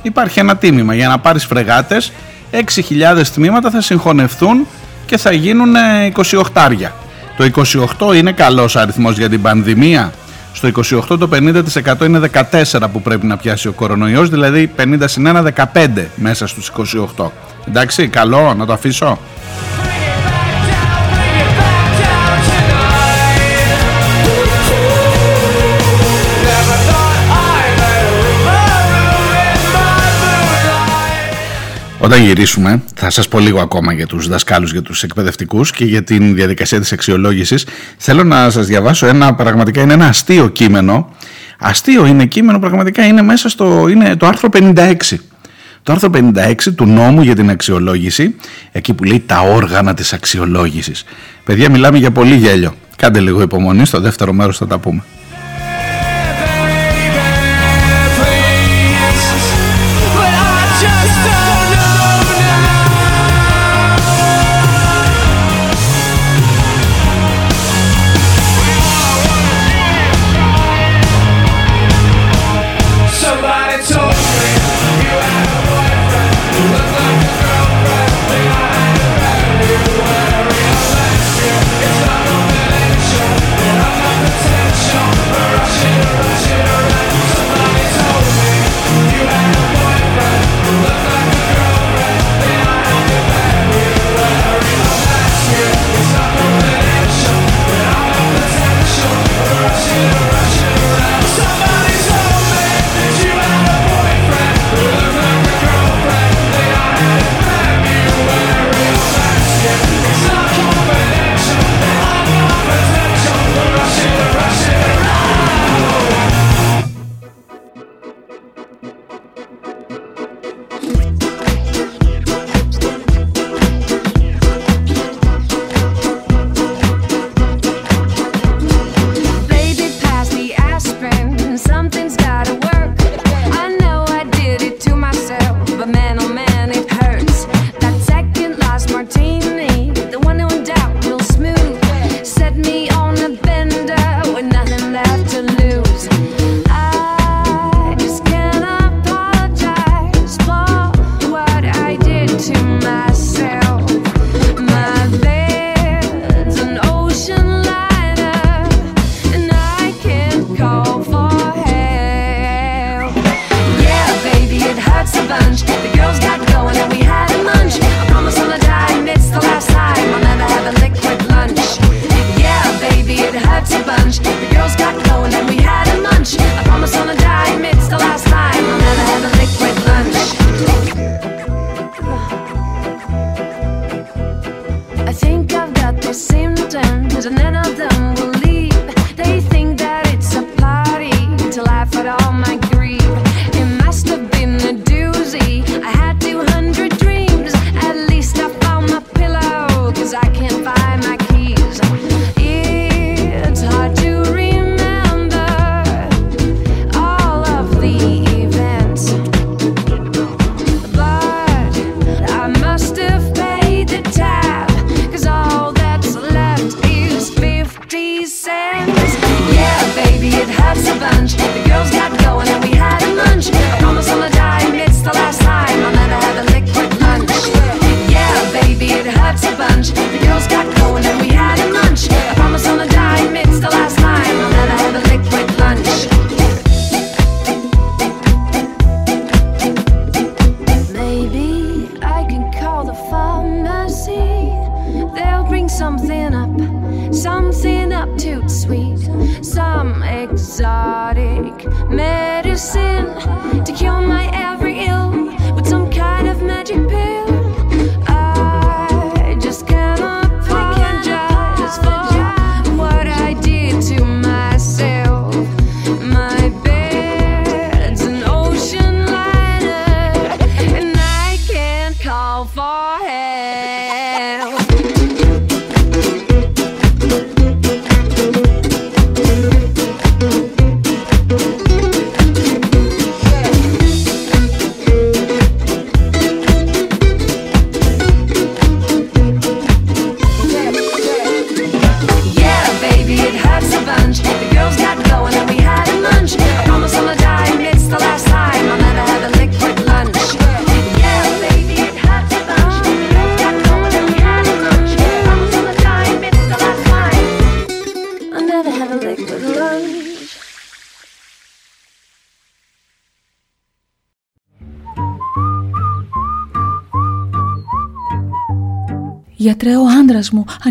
[0.02, 2.12] Υπάρχει ένα τίμημα για να πάρεις φρεγάτες.
[2.50, 4.66] 6.000 τμήματα θα συγχωνευτούν
[5.06, 5.74] και θα γίνουν
[6.14, 6.92] 28 άρια.
[7.36, 7.44] Το
[8.08, 10.12] 28 είναι καλός αριθμός για την πανδημία.
[10.52, 12.30] Στο 28 το 50% είναι
[12.72, 16.72] 14 που πρέπει να πιάσει ο κορονοϊός, δηλαδή 50 συν 1, 15 μέσα στους
[17.16, 17.30] 28.
[17.68, 19.18] Εντάξει, καλό, να το αφήσω.
[32.00, 36.02] Όταν γυρίσουμε, θα σας πω λίγο ακόμα για τους δασκάλους, για τους εκπαιδευτικούς και για
[36.02, 37.66] την διαδικασία της αξιολόγησης.
[37.96, 41.14] Θέλω να σας διαβάσω ένα, πραγματικά είναι ένα αστείο κείμενο.
[41.58, 44.94] Αστείο είναι κείμενο, πραγματικά είναι μέσα στο, είναι το άρθρο 56.
[45.82, 48.34] Το άρθρο 56 του νόμου για την αξιολόγηση,
[48.72, 51.04] εκεί που λέει τα όργανα της αξιολόγησης.
[51.44, 52.74] Παιδιά, μιλάμε για πολύ γέλιο.
[52.96, 55.02] Κάντε λίγο υπομονή, στο δεύτερο μέρος θα τα πούμε.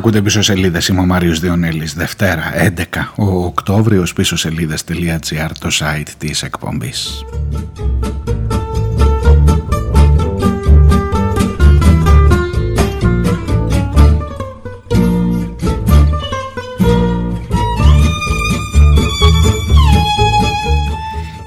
[0.00, 6.08] Ακούτε πίσω σελίδες, είμαι ο Μάριος Διονέλης, Δευτέρα 11 ο Οκτώβριος πίσω σελίδες.gr το site
[6.18, 7.24] της εκπομπής.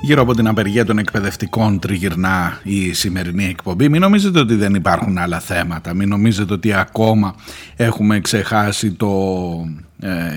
[0.06, 3.90] Γύρω από την απεργία των εκπαιδευτικών τριγυρνά η σημερινή εκπομπή.
[3.90, 5.94] Μην νομίζετε ότι δεν υπάρχουν άλλα θέματα.
[5.94, 7.36] Μην νομίζετε ότι ακόμα
[7.76, 9.08] έχουμε ξεχάσει το
[9.93, 9.93] ε,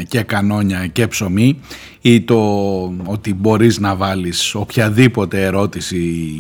[0.09, 1.61] και κανόνια και ψωμί
[2.01, 2.37] ή το
[3.05, 5.97] ότι μπορείς να βάλεις οποιαδήποτε ερώτηση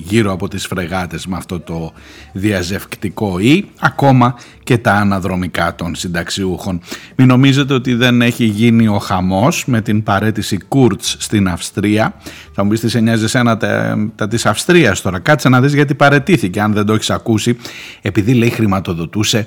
[0.06, 1.92] γύρω από τις φρεγάτες με αυτό το
[2.32, 6.80] διαζευκτικό ή ακόμα και τα αναδρομικά των συνταξιούχων.
[7.16, 12.14] Μην νομίζετε ότι δεν έχει γίνει ο χαμός με την παρέτηση Κούρτς στην Αυστρία.
[12.52, 15.74] Θα μου πεις τι σε νοιάζει εσένα τα, τα της Αυστρίας τώρα; Κάτσε να δεις
[15.74, 17.56] γιατί παρετήθηκε αν δεν το έχεις ακούσει.
[18.02, 19.46] Επειδή λέει χρηματοδοτούσε ε,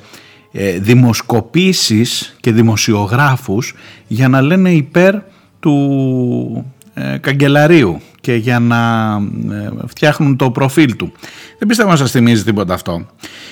[0.79, 3.75] δημοσκοπήσεις και δημοσιογράφους
[4.07, 5.15] για να λένε υπέρ
[5.59, 9.11] του ε, καγκελαρίου και για να
[9.51, 11.11] ε, φτιάχνουν το προφίλ του.
[11.57, 13.05] Δεν πιστεύω να σας θυμίζει τίποτα αυτό.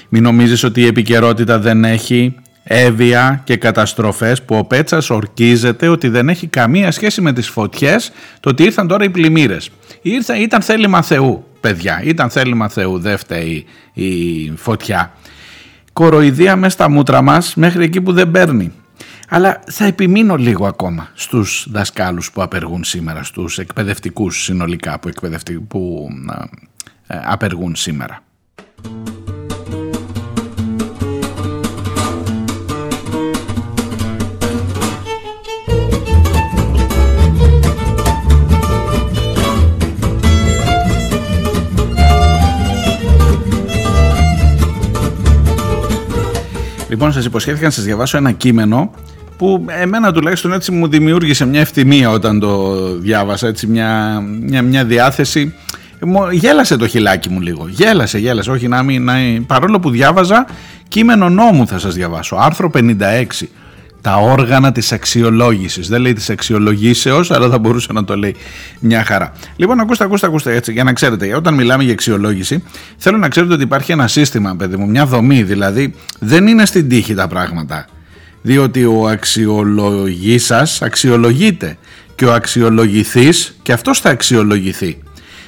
[0.09, 6.07] Μην νομίζεις ότι η επικαιρότητα δεν έχει έβεια και καταστροφές που ο Πέτσας ορκίζεται ότι
[6.07, 9.69] δεν έχει καμία σχέση με τις φωτιές το ότι ήρθαν τώρα οι πλημμύρες.
[10.01, 12.01] Ήρθα, ήταν θέλημα Θεού, παιδιά.
[12.03, 15.13] Ήταν θέλημα Θεού, δεν φταίει η φωτιά
[15.97, 18.71] κοροϊδία μέσα στα μούτρα μας μέχρι εκεί που δεν παίρνει.
[19.29, 25.59] Αλλά θα επιμείνω λίγο ακόμα στους δασκάλους που απεργούν σήμερα, στους εκπαιδευτικούς συνολικά που, εκπαιδευτικ...
[25.59, 26.07] που
[27.07, 28.23] ε, ε, απεργούν σήμερα.
[46.97, 48.91] Λοιπόν, σας υποσχέθηκα να σας διαβάσω ένα κείμενο
[49.37, 54.85] που εμένα τουλάχιστον έτσι μου δημιούργησε μια ευθυμία όταν το διάβασα, έτσι μια, μια, μια
[54.85, 55.53] διάθεση.
[56.01, 57.67] Μου- Γέλασε το χιλάκι μου λίγο.
[57.69, 58.51] Γέλασε, γέλασε.
[58.51, 59.03] Όχι να μην.
[59.03, 59.13] Να...
[59.47, 60.45] Παρόλο που διάβαζα
[60.87, 62.35] κείμενο νόμου θα σας διαβάσω.
[62.35, 63.25] Άρθρο 56.
[64.01, 65.87] Τα όργανα της αξιολόγησης.
[65.87, 68.35] Δεν λέει της αξιολογήσεως, αλλά θα μπορούσε να το λέει
[68.79, 69.33] μια χαρά.
[69.55, 72.63] Λοιπόν, ακούστε, ακούστε, ακούστε έτσι, για να ξέρετε, όταν μιλάμε για αξιολόγηση,
[72.97, 76.89] θέλω να ξέρετε ότι υπάρχει ένα σύστημα, παιδί μου, μια δομή, δηλαδή δεν είναι στην
[76.89, 77.87] τύχη τα πράγματα.
[78.41, 81.77] Διότι ο αξιολογή σας αξιολογείται
[82.15, 84.97] και ο αξιολογηθής και αυτός θα αξιολογηθεί.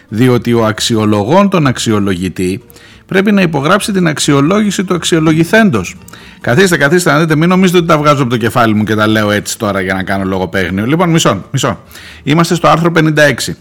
[0.08, 2.62] Διότι ο αξιολογών τον αξιολογητή
[3.10, 5.96] πρέπει να υπογράψει την αξιολόγηση του αξιολογηθέντος.
[6.42, 9.08] Καθίστε, καθίστε να δείτε, μην νομίζετε ότι τα βγάζω από το κεφάλι μου και τα
[9.08, 10.86] λέω έτσι τώρα για να κάνω λογοπαίγνιο.
[10.86, 11.80] Λοιπόν, μισό, μισό.
[12.24, 13.54] Είμαστε στο άρθρο 56.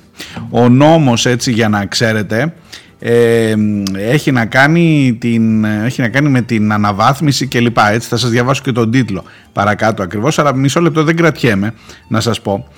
[0.50, 2.54] Ο νόμος, έτσι για να ξέρετε,
[2.98, 3.54] ε,
[3.96, 7.78] έχει, να κάνει την, έχει να κάνει με την αναβάθμιση κλπ.
[7.92, 11.74] Έτσι θα σας διαβάσω και τον τίτλο παρακάτω ακριβώς, αλλά μισό λεπτό δεν κρατιέμαι
[12.08, 12.68] να σας πω.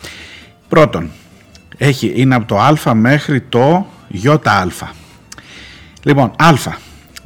[0.68, 1.10] Πρώτον,
[1.76, 4.40] έχει, είναι από το α μέχρι το ΙΑ.
[6.02, 6.52] Λοιπόν, Α.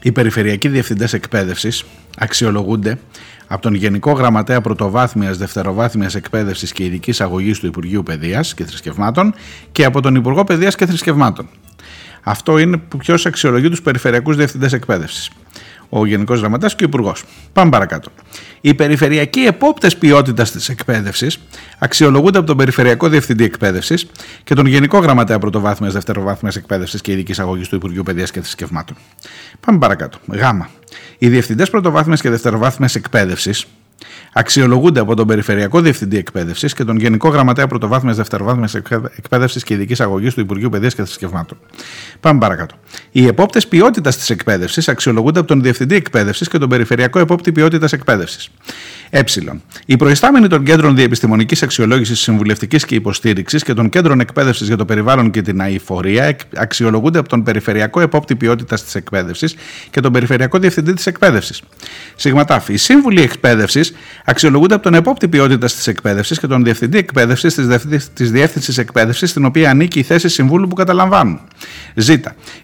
[0.02, 1.84] Οι περιφερειακοί διευθυντές εκπαίδευσης
[2.18, 2.98] αξιολογούνται
[3.46, 9.34] από τον Γενικό Γραμματέα Πρωτοβάθμιας, Δευτεροβάθμιας Εκπαίδευσης και Ειδικής Αγωγής του Υπουργείου Παιδείας και Θρησκευμάτων
[9.72, 11.48] και από τον Υπουργό Παιδείας και Θρησκευμάτων.
[12.22, 15.30] Αυτό είναι που ποιος αξιολογεί τους περιφερειακούς διευθυντές εκπαίδευσης.
[15.88, 17.24] Ο Γενικός Γραμματέας και ο Υπουργός.
[17.52, 18.10] Πάμε παρακάτω.
[18.60, 21.38] Οι περιφερειακοί επόπτες ποιότητας της εκπαίδευσης
[21.78, 24.06] αξιολογούνται από τον Περιφερειακό Διευθυντή Εκπαίδευσης
[24.44, 28.96] και τον Γενικό Γραμματέα Πρωτοβάθμιας, Δευτεροβάθμιας Εκπαίδευσης και Ειδικής Αγωγής του Υπουργείου Παιδείας και Θρησκευμάτων.
[29.66, 30.18] Πάμε παρακάτω.
[30.32, 30.42] Γ.
[31.18, 33.66] Οι διευθυντές πρωτοβάθμιας και δευτεροβάθμιας εκπαίδευσης
[34.32, 38.74] αξιολογούνται από τον Περιφερειακό Διευθυντή Εκπαίδευσης και τον Γενικό Γραμματέα Πρωτοβάθμιας Δευτεροβάθμιας
[39.16, 41.58] Εκπαίδευσης και Ειδικής Αγωγής του Υπουργείου Παιδείας και Θρησκευμάτων.
[42.20, 42.74] Πάμε παρακάτω.
[43.10, 47.92] Οι επόπτες ποιότητας της εκπαίδευσης αξιολογούνται από τον Διευθυντή Εκπαίδευσης και τον Περιφερειακό Επόπτη Ποιότητας
[47.92, 48.48] Εκπαίδευσης.
[49.10, 49.22] Ε.
[49.86, 54.84] Οι προϊστάμενοι των κέντρων διεπιστημονικής αξιολόγησης, συμβουλευτικής και υποστήριξης και των κέντρων εκπαίδευσης για το
[54.84, 59.54] περιβάλλον και την αηφορία εκ- αξιολογούνται από τον Περιφερειακό Επόπτη Ποιότητας της Εκπαίδευσης
[59.90, 61.62] και τον Περιφερειακό Διευθυντή της Εκπαίδευσης.
[62.16, 62.68] Σιγματάφ.
[62.68, 63.93] Οι σύμβουλοι εκπαίδευσης
[64.24, 67.54] αξιολογούνται από τον Επόπτη Ποιότητας της Εκπαίδευσης και τον Διευθυντή Εκπαίδευσης
[68.14, 71.40] της Διεύθυνσης Εκπαίδευσης, στην οποία ανήκει η θέση συμβούλου που καταλαμβάνουν.
[71.94, 72.08] Ζ.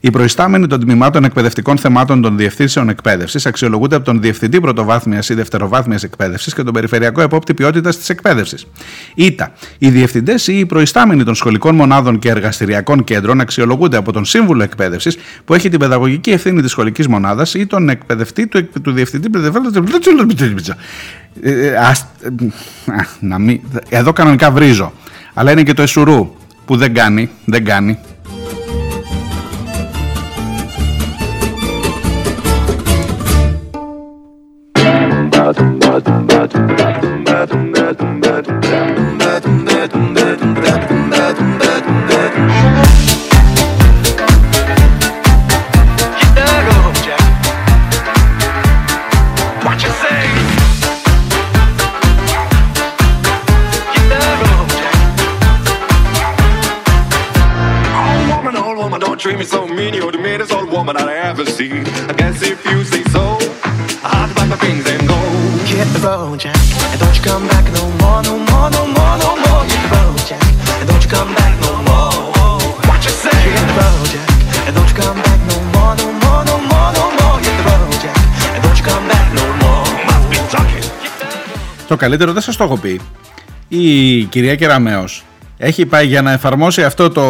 [0.01, 5.35] Οι προϊστάμενοι των τμήματων εκπαιδευτικών θεμάτων των διευθύνσεων εκπαίδευσης αξιολογούνται από τον Διευθυντή Πρωτοβάθμιας ή
[5.35, 8.66] Δευτεροβάθμιας Εκπαίδευσης και τον Περιφερειακό Επόπτη Ποιότητας της Εκπαίδευσης.
[9.14, 9.37] Ι.
[9.78, 14.62] Οι διευθυντές ή οι προϊστάμενοι των σχολικών μονάδων και εργαστηριακών κέντρων αξιολογούνται από τον Σύμβουλο
[14.62, 18.93] Εκπαίδευσης που έχει την παιδαγωγική ευθύνη της σχολικής μονάδας ή τον εκπαιδευτή του, εκ- του
[18.93, 19.28] Διευθυντή
[21.42, 22.28] ε, ε, ας- ε,
[22.92, 24.92] α, να μην- Εδώ κανονικά βρίζω.
[25.34, 26.34] Αλλά είναι και το εσουρού
[26.64, 27.30] που δεν κάνει.
[27.44, 27.98] Δεν κάνει.
[81.91, 83.01] Το καλύτερο δεν σας το έχω πει.
[83.68, 85.24] Η κυρία Κεραμέως
[85.57, 87.22] έχει πάει για να εφαρμόσει αυτό το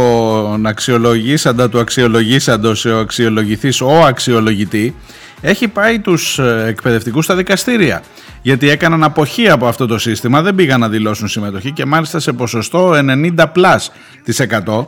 [0.66, 4.94] αξιολογήσαντα του αξιολογήσαντος ο αξιολογηθής ο αξιολογητή
[5.40, 8.02] έχει πάει τους ε, εκπαιδευτικούς στα δικαστήρια.
[8.42, 12.32] Γιατί έκαναν αποχή από αυτό το σύστημα δεν πήγαν να δηλώσουν συμμετοχή και μάλιστα σε
[12.32, 13.92] ποσοστό 90 πλάς
[14.24, 14.86] της 100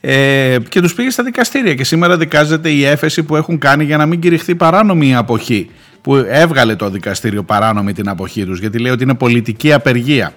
[0.00, 1.74] ε, και τους πήγε στα δικαστήρια.
[1.74, 5.70] Και σήμερα δικάζεται η έφεση που έχουν κάνει για να μην κηρυχθεί παράνομη η αποχή
[6.04, 10.32] που έβγαλε το δικαστήριο παράνομη την αποχή τους γιατί λέει ότι είναι πολιτική απεργία.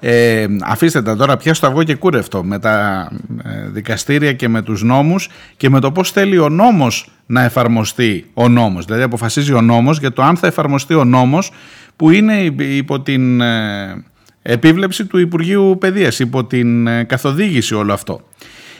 [0.00, 3.08] Ε, αφήστε τα τώρα πια στο αυγό και κούρευτο με τα
[3.44, 8.30] ε, δικαστήρια και με τους νόμους και με το πώς θέλει ο νόμος να εφαρμοστεί
[8.34, 8.84] ο νόμος.
[8.84, 11.50] Δηλαδή αποφασίζει ο νόμος για το αν θα εφαρμοστεί ο νόμος
[11.96, 14.04] που είναι υπό την ε,
[14.42, 18.20] επίβλεψη του Υπουργείου Παιδείας, υπό την ε, καθοδήγηση όλο αυτό.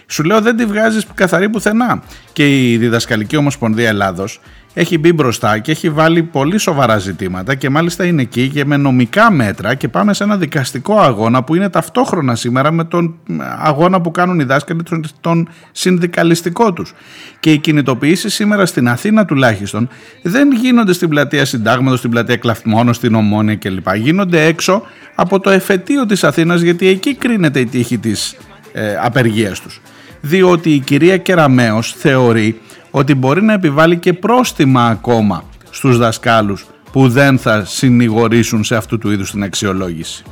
[0.07, 2.03] Σου λέω δεν τη βγάζεις καθαρή πουθενά.
[2.33, 4.41] Και η Διδασκαλική Ομοσπονδία Ελλάδος
[4.79, 8.77] έχει μπει μπροστά και έχει βάλει πολύ σοβαρά ζητήματα και μάλιστα είναι εκεί και με
[8.77, 13.15] νομικά μέτρα και πάμε σε ένα δικαστικό αγώνα που είναι ταυτόχρονα σήμερα με τον
[13.59, 16.95] αγώνα που κάνουν οι δάσκαλοι τον, τον συνδικαλιστικό τους.
[17.41, 19.89] Και οι κινητοποιήσεις σήμερα στην Αθήνα τουλάχιστον
[20.23, 23.95] δεν γίνονται στην πλατεία Συντάγματος, στην πλατεία Κλαθμόνος, στην Ομόνια κλπ.
[23.95, 24.83] Γίνονται έξω
[25.15, 28.37] από το εφετείο της Αθήνας γιατί εκεί κρίνεται η τύχη της
[28.73, 29.81] ε, απεργίας τους.
[30.27, 32.61] Διότι η κυρία Κεραμέως θεωρεί
[32.91, 38.99] ότι μπορεί να επιβάλλει και πρόστιμα ακόμα στους δασκάλους που δεν θα συνηγορήσουν σε αυτού
[38.99, 40.25] του είδους την αξιολόγηση.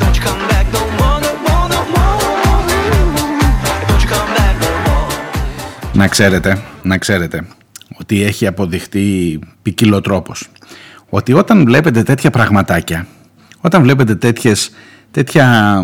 [0.00, 2.18] Don't you come back no more, no more, no more.
[3.88, 5.94] Don't you come back no more.
[5.94, 7.46] Να ξέρετε, να ξέρετε
[7.98, 10.48] ότι έχει αποδειχτεί ποικιλοτρόπος
[11.08, 13.06] ότι όταν βλέπετε τέτοια πραγματάκια
[13.64, 14.70] Όταν βλέπετε τέτοιες,
[15.12, 15.78] τέτοια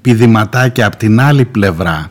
[0.00, 2.10] πηδηματάκια από την άλλη πλευρά,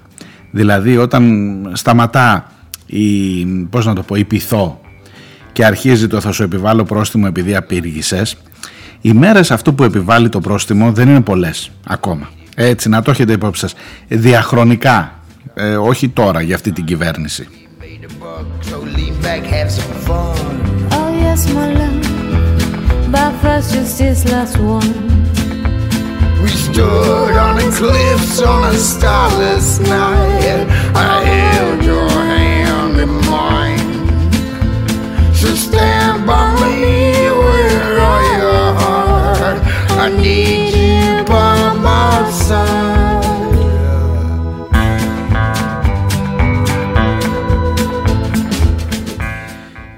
[0.52, 2.52] δηλαδή όταν σταματά
[2.86, 4.82] η, πώς να το πω, η πυθό
[5.52, 8.38] και αρχίζει το θα σου επιβάλλω πρόστιμο επειδή απήργησες,
[9.02, 12.30] οι μέρες αυτού που επιβάλλει το πρόστιμο δεν είναι πολλές ακόμα.
[12.56, 13.74] Έτσι, να το έχετε υπόψη σας.
[14.08, 15.20] Διαχρονικά,
[15.54, 17.48] ε, όχι τώρα για αυτή την κυβέρνηση.
[18.70, 20.36] So lean back, have some fun.
[20.98, 22.02] Oh yes, my love.
[23.14, 25.13] But first, just this last one.
[26.43, 30.67] We stood on the cliffs on a starless night.
[30.95, 33.89] I held your hand in mine.
[35.35, 36.77] So stand by me
[37.41, 39.59] with all your heart.
[40.05, 42.89] I need you by my side.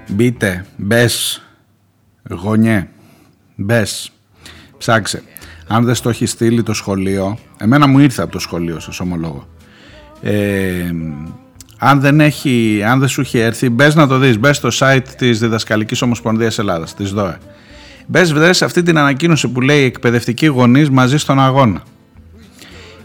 [0.08, 1.06] Μπείτε, μπε,
[2.30, 2.88] γωνιέ,
[3.56, 3.82] μπε,
[4.78, 5.22] ψάξε.
[5.67, 9.47] Αν δεν στο έχει στείλει το σχολείο, εμένα μου ήρθε από το σχολείο, σας ομολόγω.
[10.21, 10.91] Ε,
[11.77, 15.07] αν δεν, έχει, αν δεν σου έχει έρθει, μπες να το δεις, μπες στο site
[15.17, 17.37] της Διδασκαλικής Ομοσπονδίας Ελλάδας, της ΔΟΕ.
[18.07, 21.81] Μπες βρες αυτή την ανακοίνωση που λέει εκπαιδευτικοί γονείς μαζί στον αγώνα.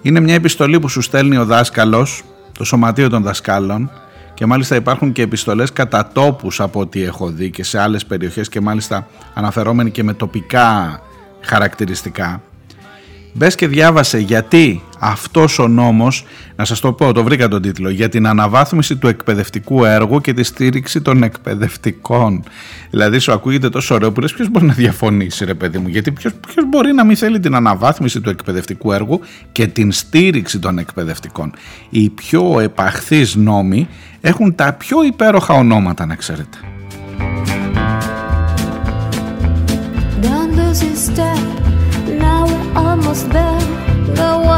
[0.03, 2.23] Είναι μια επιστολή που σου στέλνει ο δάσκαλος,
[2.59, 3.91] το σωματείο των δασκάλων
[4.35, 8.49] και μάλιστα υπάρχουν και επιστολές κατά τόπους από ό,τι έχω δει και σε άλλες περιοχές
[8.49, 11.01] και μάλιστα αναφερόμενοι και με τοπικά
[11.41, 12.43] χαρακτηριστικά.
[13.33, 16.25] Μπες και διάβασε γιατί αυτός ο νόμος,
[16.57, 20.35] να σας το πω, το βρήκα τον τίτλο, για την αναβάθμιση του εκπαιδευτικού έργου και
[20.35, 22.43] τη στήριξη των εκπαιδευτικών.
[22.91, 26.13] Δηλαδή σου ακούγεται τόσο ωραίο που λες ποιος μπορεί να διαφωνήσει ρε παιδί μου, γιατί
[26.13, 29.21] ποιος, ποιος μπορεί να μην θέλει την αναβάθμιση του εκπαιδευτικού έργου
[29.53, 31.53] και την στήριξη των εκπαιδευτικών.
[31.91, 33.89] Οι πιο επαχθείς νόμοι
[34.21, 36.59] έχουν τα πιο υπέροχα ονόματα να ξέρετε.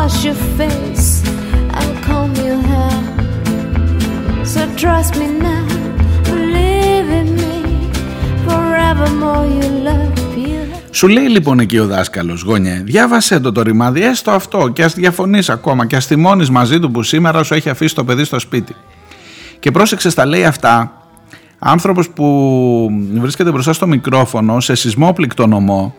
[0.02, 1.10] Wash your face
[1.78, 3.00] and comb your hair.
[4.52, 5.66] So trust me now,
[6.32, 7.56] believe in me.
[8.46, 10.60] Forevermore you love you.
[10.90, 14.94] Σου λέει λοιπόν εκεί ο δάσκαλος, γόνιε, διάβασε το το ρημάδι, έστω αυτό και ας
[14.94, 18.38] διαφωνείς ακόμα και ας θυμώνεις μαζί του που σήμερα σου έχει αφήσει το παιδί στο
[18.38, 18.74] σπίτι.
[19.58, 20.92] Και πρόσεξε, στα λέει αυτά
[21.58, 25.94] άνθρωπος που βρίσκεται μπροστά στο μικρόφωνο σε σεισμόπληκτο νομό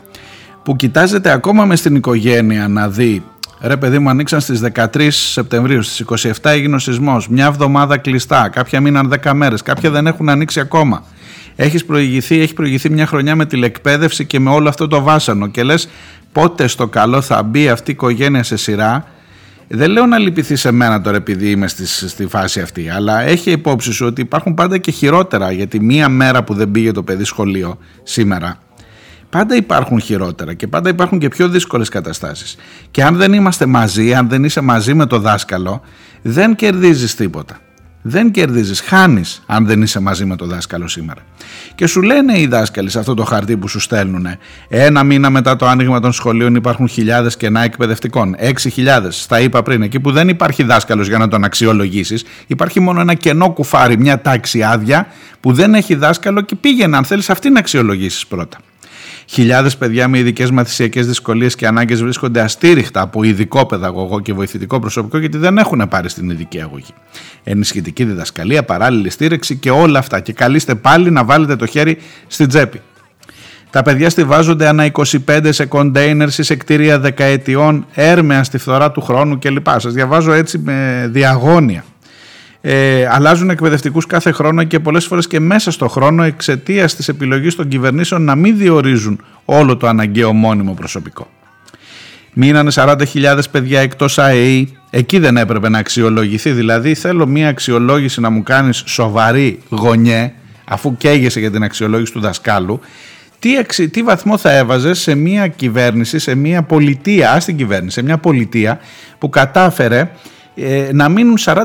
[0.63, 3.23] που κοιτάζεται ακόμα μες στην οικογένεια να δει
[3.65, 8.49] Ρε παιδί μου ανοίξαν στις 13 Σεπτεμβρίου, στις 27 έγινε ο σεισμός, μια εβδομάδα κλειστά,
[8.49, 11.03] κάποια μείναν 10 μέρες, κάποια δεν έχουν ανοίξει ακόμα.
[11.55, 15.63] Έχεις προηγηθεί, έχει προηγηθεί μια χρονιά με τηλεκπαίδευση και με όλο αυτό το βάσανο και
[15.63, 15.89] λες
[16.31, 19.05] πότε στο καλό θα μπει αυτή η οικογένεια σε σειρά;
[19.67, 23.51] Δεν λέω να λυπηθεί σε μένα τώρα επειδή είμαι στη, στη φάση αυτή, αλλά έχει
[23.51, 25.51] υπόψη σου ότι υπάρχουν πάντα και χειρότερα.
[25.51, 28.57] Γιατί μία μέρα που δεν πήγε το παιδί σχολείο σήμερα,
[29.33, 32.55] πάντα υπάρχουν χειρότερα και πάντα υπάρχουν και πιο δύσκολες καταστάσεις.
[32.91, 35.81] Και αν δεν είμαστε μαζί, αν δεν είσαι μαζί με το δάσκαλο,
[36.21, 37.57] δεν κερδίζεις τίποτα.
[38.01, 41.21] Δεν κερδίζεις, χάνεις αν δεν είσαι μαζί με το δάσκαλο σήμερα.
[41.75, 44.27] Και σου λένε οι δάσκαλοι σε αυτό το χαρτί που σου στέλνουν
[44.67, 48.35] ένα μήνα μετά το άνοιγμα των σχολείων υπάρχουν χιλιάδες κενά εκπαιδευτικών.
[48.37, 52.79] Έξι χιλιάδες, στα είπα πριν, εκεί που δεν υπάρχει δάσκαλος για να τον αξιολογήσεις, υπάρχει
[52.79, 55.07] μόνο ένα κενό κουφάρι, μια τάξη άδεια
[55.39, 58.57] που δεν έχει δάσκαλο και πήγαινε αν θέλεις αυτή να αξιολογήσεις πρώτα.
[59.25, 64.79] Χιλιάδες παιδιά με ειδικές μαθησιακές δυσκολίες και ανάγκες βρίσκονται αστήριχτα από ειδικό παιδαγωγό και βοηθητικό
[64.79, 66.93] προσωπικό γιατί δεν έχουν πάρει στην ειδική αγωγή.
[67.43, 70.19] Ενισχυτική διδασκαλία, παράλληλη στήριξη και όλα αυτά.
[70.19, 71.97] Και καλείστε πάλι να βάλετε το χέρι
[72.27, 72.81] στην τσέπη.
[73.69, 74.91] Τα παιδιά στηβάζονται ανά
[75.27, 79.67] 25 σε κοντέινερ σε κτίρια δεκαετιών, έρμεα στη φθορά του χρόνου κλπ.
[79.77, 81.83] Σας διαβάζω έτσι με διαγώνια
[82.65, 87.55] ε, αλλάζουν εκπαιδευτικούς κάθε χρόνο και πολλές φορές και μέσα στο χρόνο εξαιτίας της επιλογής
[87.55, 91.27] των κυβερνήσεων να μην διορίζουν όλο το αναγκαίο μόνιμο προσωπικό.
[92.33, 98.29] Μείνανε 40.000 παιδιά εκτός ΑΕΗ, εκεί δεν έπρεπε να αξιολογηθεί, δηλαδή θέλω μία αξιολόγηση να
[98.29, 100.33] μου κάνεις σοβαρή γωνιέ,
[100.65, 102.79] αφού καίγεσαι για την αξιολόγηση του δασκάλου,
[103.39, 108.03] τι, αξι, τι βαθμό θα έβαζες σε μια κυβέρνηση, σε μια πολιτεία, στην κυβέρνηση, σε
[108.03, 108.79] μια πολιτεία
[109.17, 110.09] που κατάφερε
[110.55, 111.63] ε, να μείνουν 40.000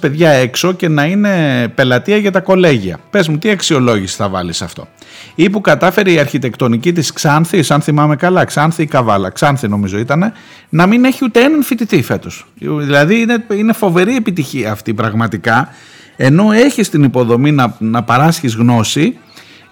[0.00, 2.98] παιδιά έξω και να είναι πελατεία για τα κολέγια.
[3.10, 4.88] Πες μου τι αξιολόγηση θα βάλεις αυτό;
[5.34, 9.98] Ή που κατάφερε η αρχιτεκτονική της Ξάνθης, αν θυμάμαι καλά, Ξάνθη ή Καβάλα, Ξάνθη νομίζω
[9.98, 10.32] ήταν,
[10.68, 12.46] να μην έχει ούτε έναν φοιτητή φέτος.
[12.58, 15.68] Δηλαδή είναι, είναι φοβερή επιτυχία αυτή πραγματικά,
[16.16, 19.16] ενώ έχεις την υποδομή να, να παράσχεις γνώση,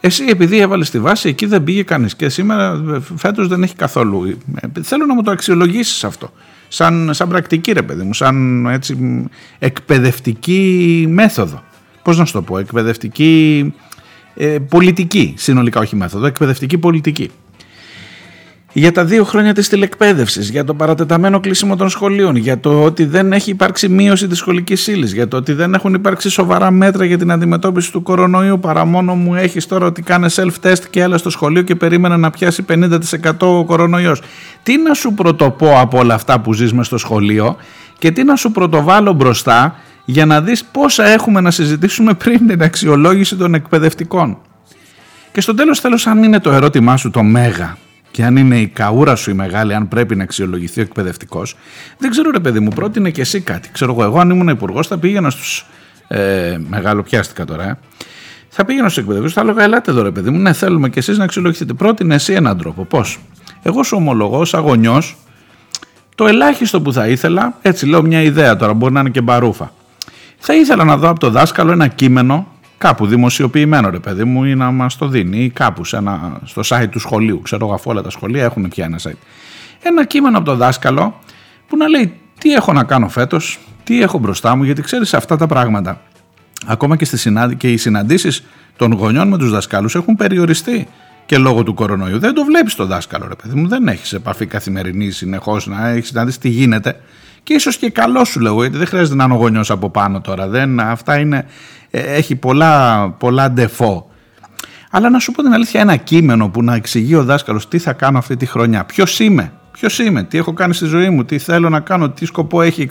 [0.00, 2.16] εσύ επειδή έβαλες τη βάση, εκεί δεν πήγε κανείς.
[2.16, 2.82] Και σήμερα
[3.16, 4.38] φέτος δεν έχει καθόλου.
[4.60, 6.32] Ε, Θέλω να μου το αξιολογήσεις αυτό
[6.72, 8.96] σαν, σαν πρακτική ρε παιδί μου, σαν έτσι
[9.58, 11.62] εκπαιδευτική μέθοδο.
[12.02, 13.74] Πώς να σου το πω, εκπαιδευτική
[14.34, 17.30] ε, πολιτική συνολικά, όχι μέθοδο, εκπαιδευτική πολιτική.
[18.72, 23.04] Για τα δύο χρόνια της τηλεκπαίδευσης, για το παρατεταμένο κλείσιμο των σχολείων, για το ότι
[23.04, 27.04] δεν έχει υπάρξει μείωση της σχολικής ύλη, για το ότι δεν έχουν υπάρξει σοβαρά μέτρα
[27.04, 31.18] για την αντιμετώπιση του κορονοϊού, παρά μόνο μου έχεις τώρα ότι κάνε self-test και έλα
[31.18, 32.98] στο σχολείο και περίμενα να πιάσει 50%
[33.38, 34.22] ο κορονοϊός.
[34.62, 37.56] Τι να σου πρωτοπώ από όλα αυτά που ζεις μες στο σχολείο
[37.98, 42.62] και τι να σου πρωτοβάλω μπροστά για να δεις πόσα έχουμε να συζητήσουμε πριν την
[42.62, 44.38] αξιολόγηση των εκπαιδευτικών.
[45.32, 47.76] Και στο τέλος τέλος αν είναι το ερώτημά σου το μέγα
[48.12, 51.56] και αν είναι η καούρα σου η μεγάλη, αν πρέπει να αξιολογηθεί ο εκπαιδευτικός,
[51.98, 53.68] δεν ξέρω ρε παιδί μου, πρότεινε και εσύ κάτι.
[53.72, 55.66] Ξέρω εγώ, εγώ αν ήμουν υπουργός θα πήγαινα στους.
[56.08, 57.78] Ε, μεγάλο πιάστηκα τώρα, ε.
[58.48, 61.18] Θα πήγαινα στους εκπαιδευτικούς, θα έλεγα: Ελάτε εδώ, ρε παιδί μου, ναι, θέλουμε και εσείς
[61.18, 61.72] να αξιολογηθείτε.
[61.72, 62.84] Πρότεινε εσύ έναν τρόπο.
[62.84, 63.18] Πώς;
[63.62, 65.02] Εγώ σου ομολογώ, ω αγωνιό,
[66.14, 69.72] το ελάχιστο που θα ήθελα, έτσι λέω μια ιδέα τώρα, μπορεί να είναι και μπαρούφα.
[70.38, 72.51] Θα ήθελα να δω από το δάσκαλο ένα κείμενο
[72.82, 76.62] κάπου δημοσιοποιημένο ρε παιδί μου ή να μας το δίνει ή κάπου σε ένα, στο
[76.64, 77.40] site του σχολείου.
[77.42, 79.18] Ξέρω εγώ αφού όλα τα σχολεία έχουν πια ένα site.
[79.82, 81.20] Ένα κείμενο από το δάσκαλο
[81.68, 85.36] που να λέει τι έχω να κάνω φέτος, τι έχω μπροστά μου, γιατί ξέρεις αυτά
[85.36, 86.00] τα πράγματα.
[86.66, 88.44] Ακόμα και, στη συνάντη, και οι συναντήσεις
[88.76, 90.86] των γονιών με τους δασκάλους έχουν περιοριστεί
[91.26, 92.18] και λόγω του κορονοϊού.
[92.18, 93.68] Δεν το βλέπεις το δάσκαλο, ρε παιδί μου.
[93.68, 97.00] Δεν έχεις επαφή καθημερινή συνεχώς να έχεις να δεις τι γίνεται.
[97.42, 100.20] Και ίσως και καλό σου λέω, γιατί δεν χρειάζεται να είναι ο γονιός από πάνω
[100.20, 100.48] τώρα.
[100.48, 101.44] Δεν, αυτά είναι, ε,
[101.92, 104.10] έχει πολλά, πολλά ντεφό.
[104.90, 107.92] Αλλά να σου πω την αλήθεια, ένα κείμενο που να εξηγεί ο δάσκαλος τι θα
[107.92, 111.38] κάνω αυτή τη χρονιά, ποιος είμαι, ποιος είμαι, τι έχω κάνει στη ζωή μου, τι
[111.38, 112.88] θέλω να κάνω, τι σκοπό έχει.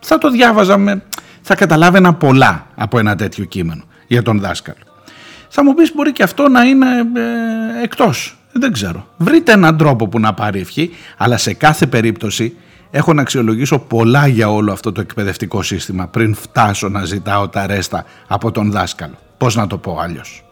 [0.00, 1.02] Θα το διάβαζα, με,
[1.42, 4.78] θα καταλάβαινα πολλά από ένα τέτοιο κείμενο για τον δάσκαλο.
[5.48, 8.38] Θα μου πεις μπορεί και αυτό να είναι ε, εκτός.
[8.52, 9.06] Δεν ξέρω.
[9.16, 12.56] Βρείτε έναν τρόπο που να πάρει ευχή, αλλά σε κάθε περίπτωση
[12.90, 17.66] έχω να αξιολογήσω πολλά για όλο αυτό το εκπαιδευτικό σύστημα πριν φτάσω να ζητάω τα
[17.66, 19.14] ρέστα από τον δάσκαλο.
[19.36, 20.44] Πώς να το πω αλλιώς;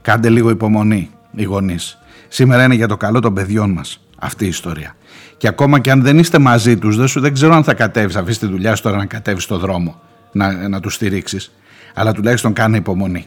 [0.00, 1.98] Κάντε λίγο υπομονή οι γονείς.
[2.28, 4.94] Σήμερα είναι για το καλό των παιδιών μας αυτή η ιστορία.
[5.36, 8.16] Και ακόμα και αν δεν είστε μαζί τους, δεν, σου, δεν ξέρω αν θα κατέβεις,
[8.16, 10.00] αφήσεις τη δουλειά σου τώρα να κατέβεις στο δρόμο,
[10.32, 11.52] να, να τους στηρίξεις.
[11.94, 13.26] Αλλά τουλάχιστον κάνε υπομονή.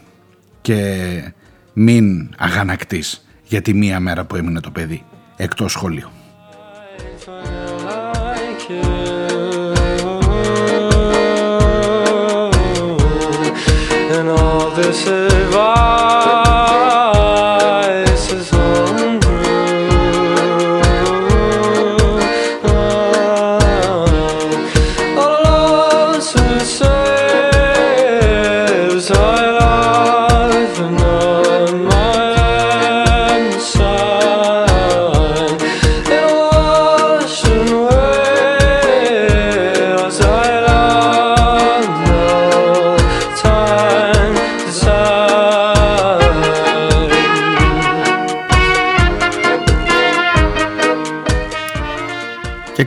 [0.60, 1.32] Και
[1.72, 5.04] μην αγανακτείς για τη μία μέρα που έμεινε το παιδί
[5.36, 6.08] εκτός σχολείου.
[14.74, 16.43] this is.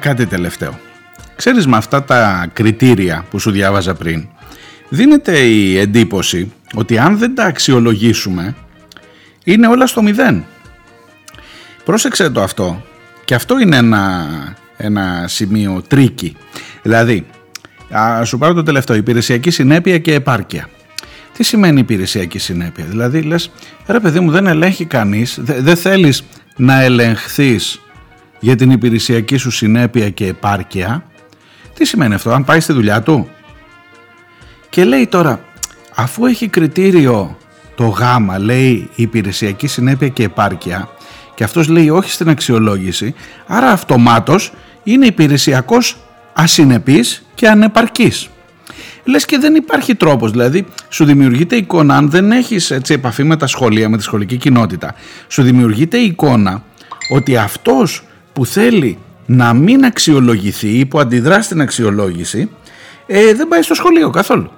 [0.07, 0.79] Κάτι τελευταίο.
[1.35, 4.27] Ξέρεις με αυτά τα κριτήρια που σου διάβαζα πριν,
[4.89, 8.55] δίνεται η εντύπωση ότι αν δεν τα αξιολογήσουμε,
[9.43, 10.45] είναι όλα στο μηδέν.
[11.85, 12.83] Πρόσεξε το αυτό.
[13.25, 14.25] Και αυτό είναι ένα,
[14.77, 16.35] ένα σημείο tricky.
[16.81, 17.25] Δηλαδή,
[17.97, 20.69] α, σου πάρω το τελευταίο, υπηρεσιακή συνέπεια και επάρκεια.
[21.37, 23.51] Τι σημαίνει υπηρεσιακή συνέπεια, δηλαδή λες,
[23.87, 26.23] ρε παιδί μου δεν ελέγχει κανείς, δε- δεν θέλεις
[26.55, 27.81] να ελεγχθείς
[28.39, 31.03] για την υπηρεσιακή σου συνέπεια και επάρκεια.
[31.73, 33.29] Τι σημαίνει αυτό, αν πάει στη δουλειά του;
[34.69, 35.39] Και λέει τώρα,
[35.95, 37.37] αφού έχει κριτήριο
[37.75, 40.89] το γάμα, λέει η υπηρεσιακή συνέπεια και επάρκεια,
[41.35, 43.13] και αυτός λέει όχι στην αξιολόγηση,
[43.47, 44.51] άρα αυτομάτως
[44.83, 45.97] είναι υπηρεσιακός
[46.33, 48.29] ασυνεπής και ανεπαρκής.
[49.03, 53.37] Λες και δεν υπάρχει τρόπος, δηλαδή σου δημιουργείται εικόνα, αν δεν έχεις έτσι, επαφή με
[53.37, 54.95] τα σχολεία, με τη σχολική κοινότητα,
[55.27, 56.63] σου δημιουργείται εικόνα
[57.09, 58.03] ότι αυτός
[58.37, 62.49] που θέλει να μην αξιολογηθεί ή που αντιδρά στην αξιολόγηση,
[63.07, 64.51] ε, δεν πάει στο σχολείο καθόλου.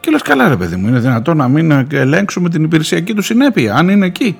[0.00, 3.74] Και λες καλά ρε παιδί μου, είναι δυνατόν να μην ελέγξουμε την υπηρεσιακή του συνέπεια,
[3.74, 4.38] αν είναι εκεί.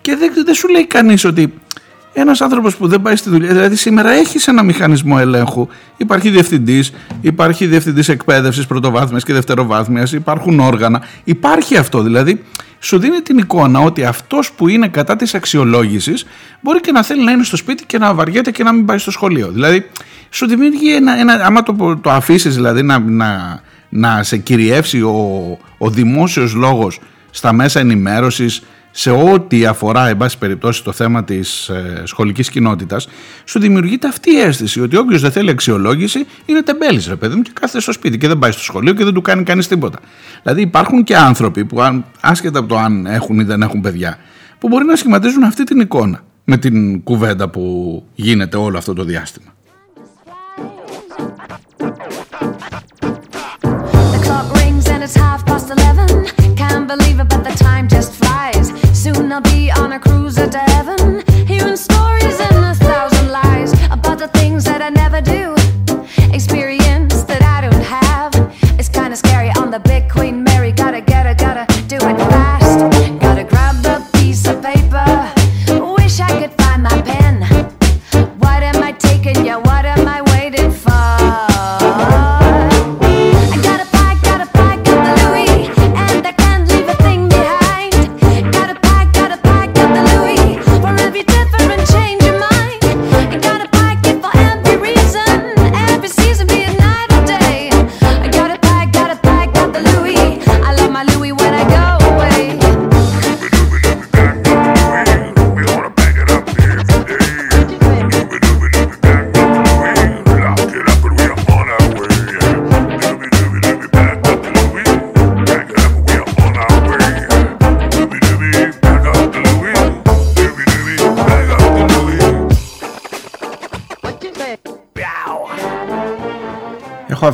[0.00, 1.54] Και δεν, δεν σου λέει κανείς ότι
[2.18, 6.92] ένας άνθρωπος που δεν πάει στη δουλειά, δηλαδή σήμερα έχεις ένα μηχανισμό ελέγχου, υπάρχει διευθυντής,
[7.20, 12.44] υπάρχει διευθυντής εκπαίδευσης πρωτοβάθμιας και δευτεροβάθμιας, υπάρχουν όργανα, υπάρχει αυτό δηλαδή,
[12.78, 16.26] σου δίνει την εικόνα ότι αυτός που είναι κατά της αξιολόγησης
[16.60, 18.98] μπορεί και να θέλει να είναι στο σπίτι και να βαριέται και να μην πάει
[18.98, 19.50] στο σχολείο.
[19.50, 19.90] Δηλαδή
[20.30, 25.58] σου δημιουργεί ένα, ένα άμα το, το αφήσεις δηλαδή να, να, να σε κυριεύσει ο,
[25.78, 27.00] ο δημόσιος λόγος
[27.30, 28.62] στα μέσα ενημέρωσης,
[28.98, 33.08] σε ό,τι αφορά, εν πάση περιπτώσει, το θέμα της ε, σχολικής κοινότητας,
[33.44, 37.42] σου δημιουργείται αυτή η αίσθηση ότι όποιος δεν θέλει αξιολόγηση είναι τεμπέλης, ρε παιδί μου,
[37.42, 39.98] και κάθεται στο σπίτι και δεν πάει στο σχολείο και δεν του κάνει κανείς τίποτα.
[40.42, 44.18] Δηλαδή, υπάρχουν και άνθρωποι που, αν, άσχετα από το αν έχουν ή δεν έχουν παιδιά,
[44.58, 46.20] που μπορεί να σχηματίζουν αυτή την εικόνα.
[46.48, 49.50] με την κουβέντα που γίνεται όλο αυτό το διάστημα.
[54.14, 56.06] The clock rings and it's half past eleven.
[56.62, 58.85] Can't believe it, but the time just flies.
[59.06, 61.22] Soon I'll be on a cruise to heaven.
[61.46, 65.55] Hearing stories and a thousand lies about the things that I never do.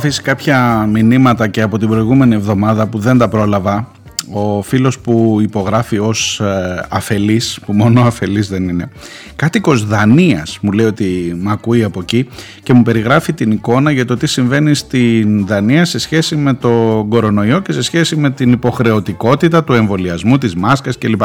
[0.03, 3.91] Αφήσει κάποια μηνύματα και από την προηγούμενη εβδομάδα που δεν τα πρόλαβα.
[4.35, 8.89] Ο φίλος που υπογράφει ως ε, αφελής, που μόνο αφελής δεν είναι,
[9.35, 12.27] κάτοικος Δανίας, μου λέει ότι με ακούει από εκεί
[12.63, 17.05] και μου περιγράφει την εικόνα για το τι συμβαίνει στην Δανία σε σχέση με το
[17.09, 21.21] κορονοϊό και σε σχέση με την υποχρεωτικότητα του εμβολιασμού, της μάσκας κλπ.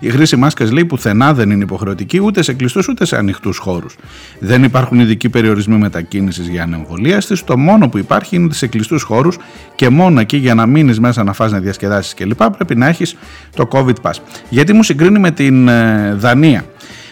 [0.00, 3.96] Η χρήση μάσκας λέει πουθενά δεν είναι υποχρεωτική ούτε σε κλειστούς ούτε σε ανοιχτούς χώρους.
[4.38, 9.02] Δεν υπάρχουν ειδικοί περιορισμοί μετακίνησης για ανεμβολίαστες, το μόνο που υπάρχει είναι ότι σε κλειστούς
[9.02, 9.38] χώρους
[9.74, 12.40] και μόνο εκεί για να μείνεις μέσα να φας να διασκεδάσεις κλπ.
[12.50, 13.16] Πρέπει να έχεις
[13.56, 14.14] το COVID Pass.
[14.48, 16.64] Γιατί μου συγκρίνει με την ε, Δανία.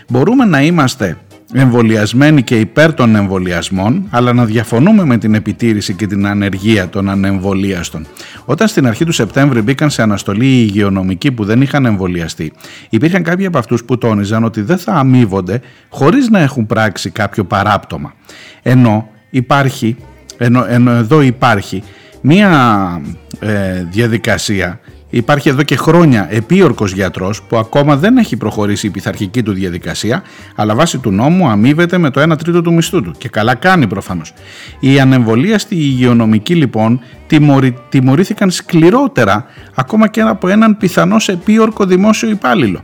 [0.08, 1.16] Μπορούμε να είμαστε
[1.52, 7.10] εμβολιασμένοι και υπέρ των εμβολιασμών, αλλά να διαφωνούμε με την επιτήρηση και την ανεργία των
[7.10, 8.06] ανεμβολίαστων.
[8.44, 12.52] Όταν στην αρχή του Σεπτέμβρη μπήκαν σε αναστολή οι υγειονομικοί που δεν είχαν εμβολιαστεί,
[12.90, 17.44] υπήρχαν κάποιοι από αυτούς που τόνιζαν ότι δεν θα αμείβονται χωρίς να έχουν πράξει κάποιο
[17.44, 18.14] παράπτωμα.
[18.62, 19.96] Ενώ υπάρχει,
[20.38, 21.82] ενώ, ενώ εδώ υπάρχει
[22.20, 23.00] μία
[23.40, 24.80] ε, διαδικασία
[25.16, 30.22] Υπάρχει εδώ και χρόνια επίορκος γιατρός που ακόμα δεν έχει προχωρήσει η πειθαρχική του διαδικασία
[30.54, 33.86] αλλά βάσει του νόμου αμείβεται με το 1 τρίτο του μισθού του και καλά κάνει
[33.86, 34.32] προφανώς.
[34.80, 39.44] Οι ανεμβολίαστοι υγειονομικοί λοιπόν τιμωρη, τιμωρήθηκαν σκληρότερα
[39.74, 42.80] ακόμα και από έναν πιθανώς επίορκο δημόσιο υπάλληλο.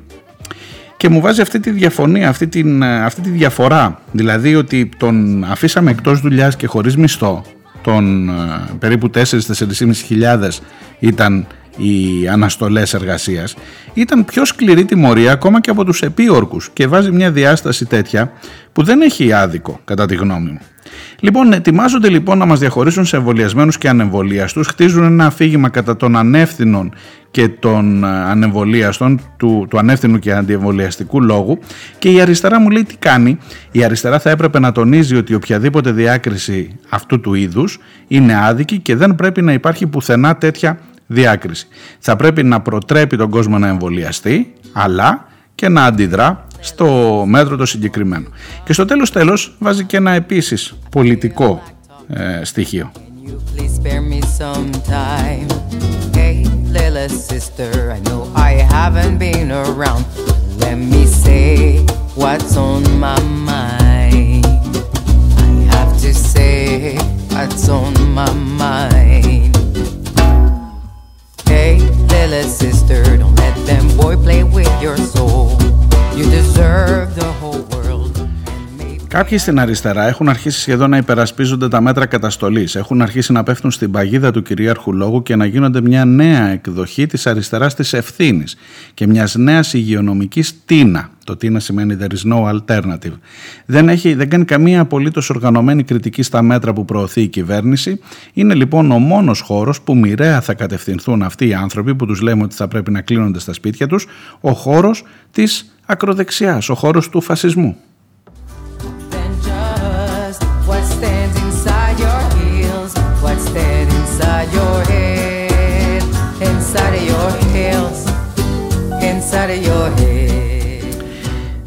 [0.97, 5.91] Και μου βάζει αυτή τη διαφωνία, αυτή, την, αυτή τη διαφορά, δηλαδή ότι τον αφήσαμε
[5.91, 7.45] εκτός δουλειάς και χωρίς μισθό,
[7.83, 8.33] τον ε,
[8.79, 9.25] περίπου 4-4.500
[10.99, 11.47] ήταν
[11.77, 13.55] οι αναστολές εργασίας
[13.95, 18.33] ήταν πιο σκληρή τιμωρία ακόμα και από τους επίορκους και βάζει μια διάσταση τέτοια
[18.73, 20.61] που δεν έχει άδικο κατά τη γνώμη μου.
[21.21, 26.17] Λοιπόν, ετοιμάζονται λοιπόν να μας διαχωρίσουν σε εμβολιασμένους και ανεμβολίαστους, χτίζουν ένα αφήγημα κατά των
[26.17, 26.95] ανεύθυνων
[27.31, 31.59] και των ανεμβολίαστων, του, του ανεύθυνου και αντιεμβολιαστικού λόγου
[31.99, 33.39] και η αριστερά μου λέει τι κάνει;
[33.73, 38.97] Η αριστερά θα έπρεπε να τονίζει ότι οποιαδήποτε διάκριση αυτού του είδους είναι άδικη και
[38.97, 40.79] δεν πρέπει να υπάρχει πουθενά τέτοια
[41.13, 41.67] διάκριση.
[41.99, 46.87] Θα πρέπει να προτρέπει τον κόσμο να εμβολιαστεί, αλλά και να αντιδρά στο
[47.27, 48.27] μέτρο το συγκεκριμένο.
[48.65, 51.63] Και στο τέλος τέλος βάζει και ένα επίσης πολιτικό
[52.09, 52.93] ε, στοιχείο.
[53.33, 55.49] you please spare me some time?
[56.13, 56.45] Hey,
[56.77, 60.05] little sister, I know I haven't been around.
[60.59, 61.79] Let me say
[62.15, 63.83] what's on my mind.
[71.63, 75.53] Hey, little sister, don't let them boy play with your soul.
[76.13, 77.92] You deserve the whole world.
[79.13, 82.75] And maybe Κάποιοι στην αριστερά έχουν αρχίσει σχεδόν να υπερασπίζονται τα μέτρα καταστολής.
[82.75, 87.07] Έχουν αρχίσει να πέφτουν στην παγίδα του κυρίαρχου λόγου και να γίνονται μια νέα εκδοχή
[87.07, 88.57] της αριστεράς της ευθύνης
[88.95, 91.11] και μιας νέας υγειονομικής τίνα.
[91.25, 93.13] Το τίνα σημαίνει there is no alternative.
[93.67, 98.01] Δεν, έχει, δεν κάνει καμία απολύτως οργανωμένη κριτική στα μέτρα που προωθεί η κυβέρνηση.
[98.33, 102.43] Είναι λοιπόν ο μόνος χώρος που μοιραία θα κατευθυνθούν αυτοί οι άνθρωποι που τους λέμε
[102.43, 104.07] ότι θα πρέπει να κλείνονται στα σπίτια τους,
[104.41, 107.77] ο χώρος της ακροδεξιάς, ο χώρος του φασισμού.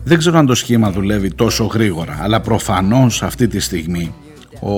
[0.08, 4.14] Δεν ξέρω αν το σχήμα δουλεύει τόσο γρήγορα, αλλά προφανώς αυτή τη στιγμή
[4.60, 4.72] ο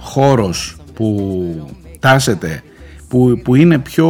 [0.00, 2.62] χώρος που τάσεται,
[3.08, 4.06] που, που είναι πιο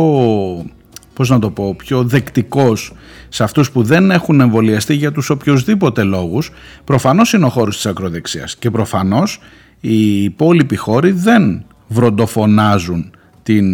[1.15, 2.93] πώς να το πω, πιο δεκτικός
[3.29, 6.51] σε αυτούς που δεν έχουν εμβολιαστεί για τους οποιοδήποτε λόγους,
[6.85, 9.41] προφανώς είναι ο χώρος της ακροδεξίας και προφανώς
[9.81, 13.11] οι υπόλοιποι χώροι δεν βροντοφωνάζουν
[13.43, 13.67] την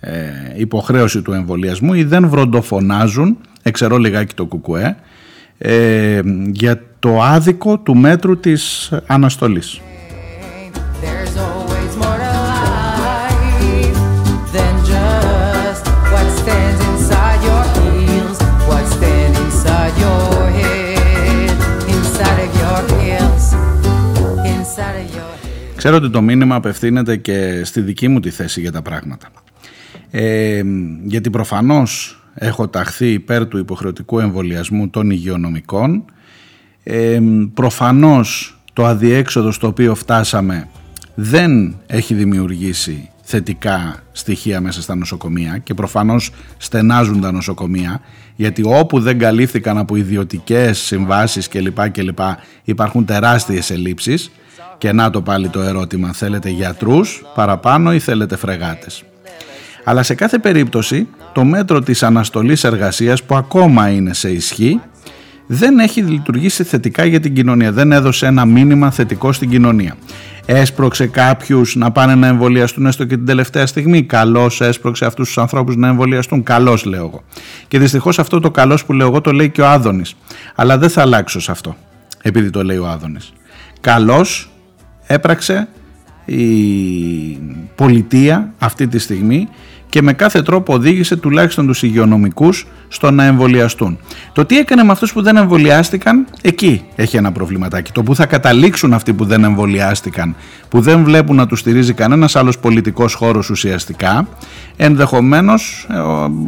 [0.00, 0.20] ε,
[0.56, 4.96] υποχρέωση του εμβολιασμού ή δεν βροντοφωνάζουν, εξαιρώ λιγάκι το κουκουέ,
[5.64, 9.80] ε, για το άδικο του μέτρου της αναστολής,
[25.76, 29.28] ξέρω ότι το μήνυμα απευθύνεται και στη δική μου τη θέση για τα πράγματα.
[30.10, 30.62] Ε,
[31.04, 36.04] γιατί προφανώς έχω ταχθεί υπέρ του υποχρεωτικού εμβολιασμού των υγειονομικών.
[36.82, 37.20] Ε,
[37.54, 40.68] προφανώς το αδιέξοδο στο οποίο φτάσαμε
[41.14, 48.00] δεν έχει δημιουργήσει θετικά στοιχεία μέσα στα νοσοκομεία και προφανώς στενάζουν τα νοσοκομεία
[48.36, 51.90] γιατί όπου δεν καλύφθηκαν από ιδιωτικές συμβάσεις κλπ.
[51.90, 52.18] κλπ
[52.64, 54.30] υπάρχουν τεράστιες ελλείψεις
[54.78, 59.04] και να το πάλι το ερώτημα θέλετε γιατρούς παραπάνω ή θέλετε φρεγάτες;
[59.84, 64.80] Αλλά σε κάθε περίπτωση το μέτρο της αναστολής εργασίας που ακόμα είναι σε ισχύ
[65.46, 67.72] δεν έχει λειτουργήσει θετικά για την κοινωνία.
[67.72, 69.96] Δεν έδωσε ένα μήνυμα θετικό στην κοινωνία.
[70.46, 74.02] Έσπρωξε κάποιους να πάνε να εμβολιαστούν έστω και την τελευταία στιγμή.
[74.02, 76.42] Καλώς έσπρωξε αυτούς τους ανθρώπους να εμβολιαστούν.
[76.42, 77.22] Καλώς λέω εγώ.
[77.68, 80.16] Και δυστυχώς αυτό το καλώς που λέω εγώ το λέει και ο Άδωνης.
[80.54, 81.76] Αλλά δεν θα αλλάξω σε αυτό,
[82.22, 83.32] επειδή το λέει ο Άδωνης.
[83.80, 84.50] Καλώς
[85.06, 85.68] έπραξε
[86.24, 86.38] η
[87.74, 89.48] πολιτεία αυτή τη στιγμή
[89.92, 93.98] και με κάθε τρόπο οδήγησε τουλάχιστον τους υγειονομικούς στο να εμβολιαστούν.
[94.32, 97.92] Το τι έκανε με αυτούς που δεν εμβολιάστηκαν, εκεί έχει ένα προβληματάκι.
[97.92, 100.34] Το που θα καταλήξουν αυτοί που δεν εμβολιάστηκαν,
[100.68, 104.28] που δεν βλέπουν να τους στηρίζει κανένας άλλος πολιτικός χώρος ουσιαστικά,
[104.76, 105.86] ενδεχομένως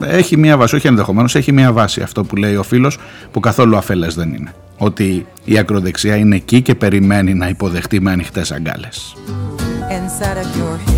[0.03, 2.99] ε, έχει μία βάση, όχι ενδεχομένως, έχει μία βάση αυτό που λέει ο φίλος,
[3.33, 4.55] που καθόλου αφέλες δεν είναι.
[4.79, 9.17] Ότι η ακροδεξιά είναι εκεί και περιμένει να υποδεχτεί με ανοιχτές αγκάλες.
[9.91, 10.94] inside of your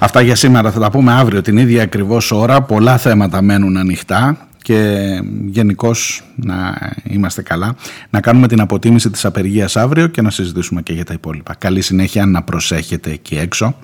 [0.00, 2.62] Αυτά για σήμερα θα τα πούμε αύριο την ίδια ακριβώς ώρα.
[2.62, 5.08] Πολλά θέματα μένουν ανοιχτά και
[5.46, 7.74] γενικώς να είμαστε καλά.
[8.10, 11.54] Να κάνουμε την αποτίμηση της απεργίας αύριο και να συζητήσουμε και για τα υπόλοιπα.
[11.54, 13.76] Καλή συνέχεια να προσέχετε εκεί έξω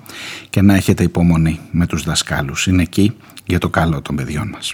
[0.49, 2.67] και να έχετε υπομονή με τους δασκάλους.
[2.67, 4.73] Είναι εκεί για το καλό των παιδιών μας.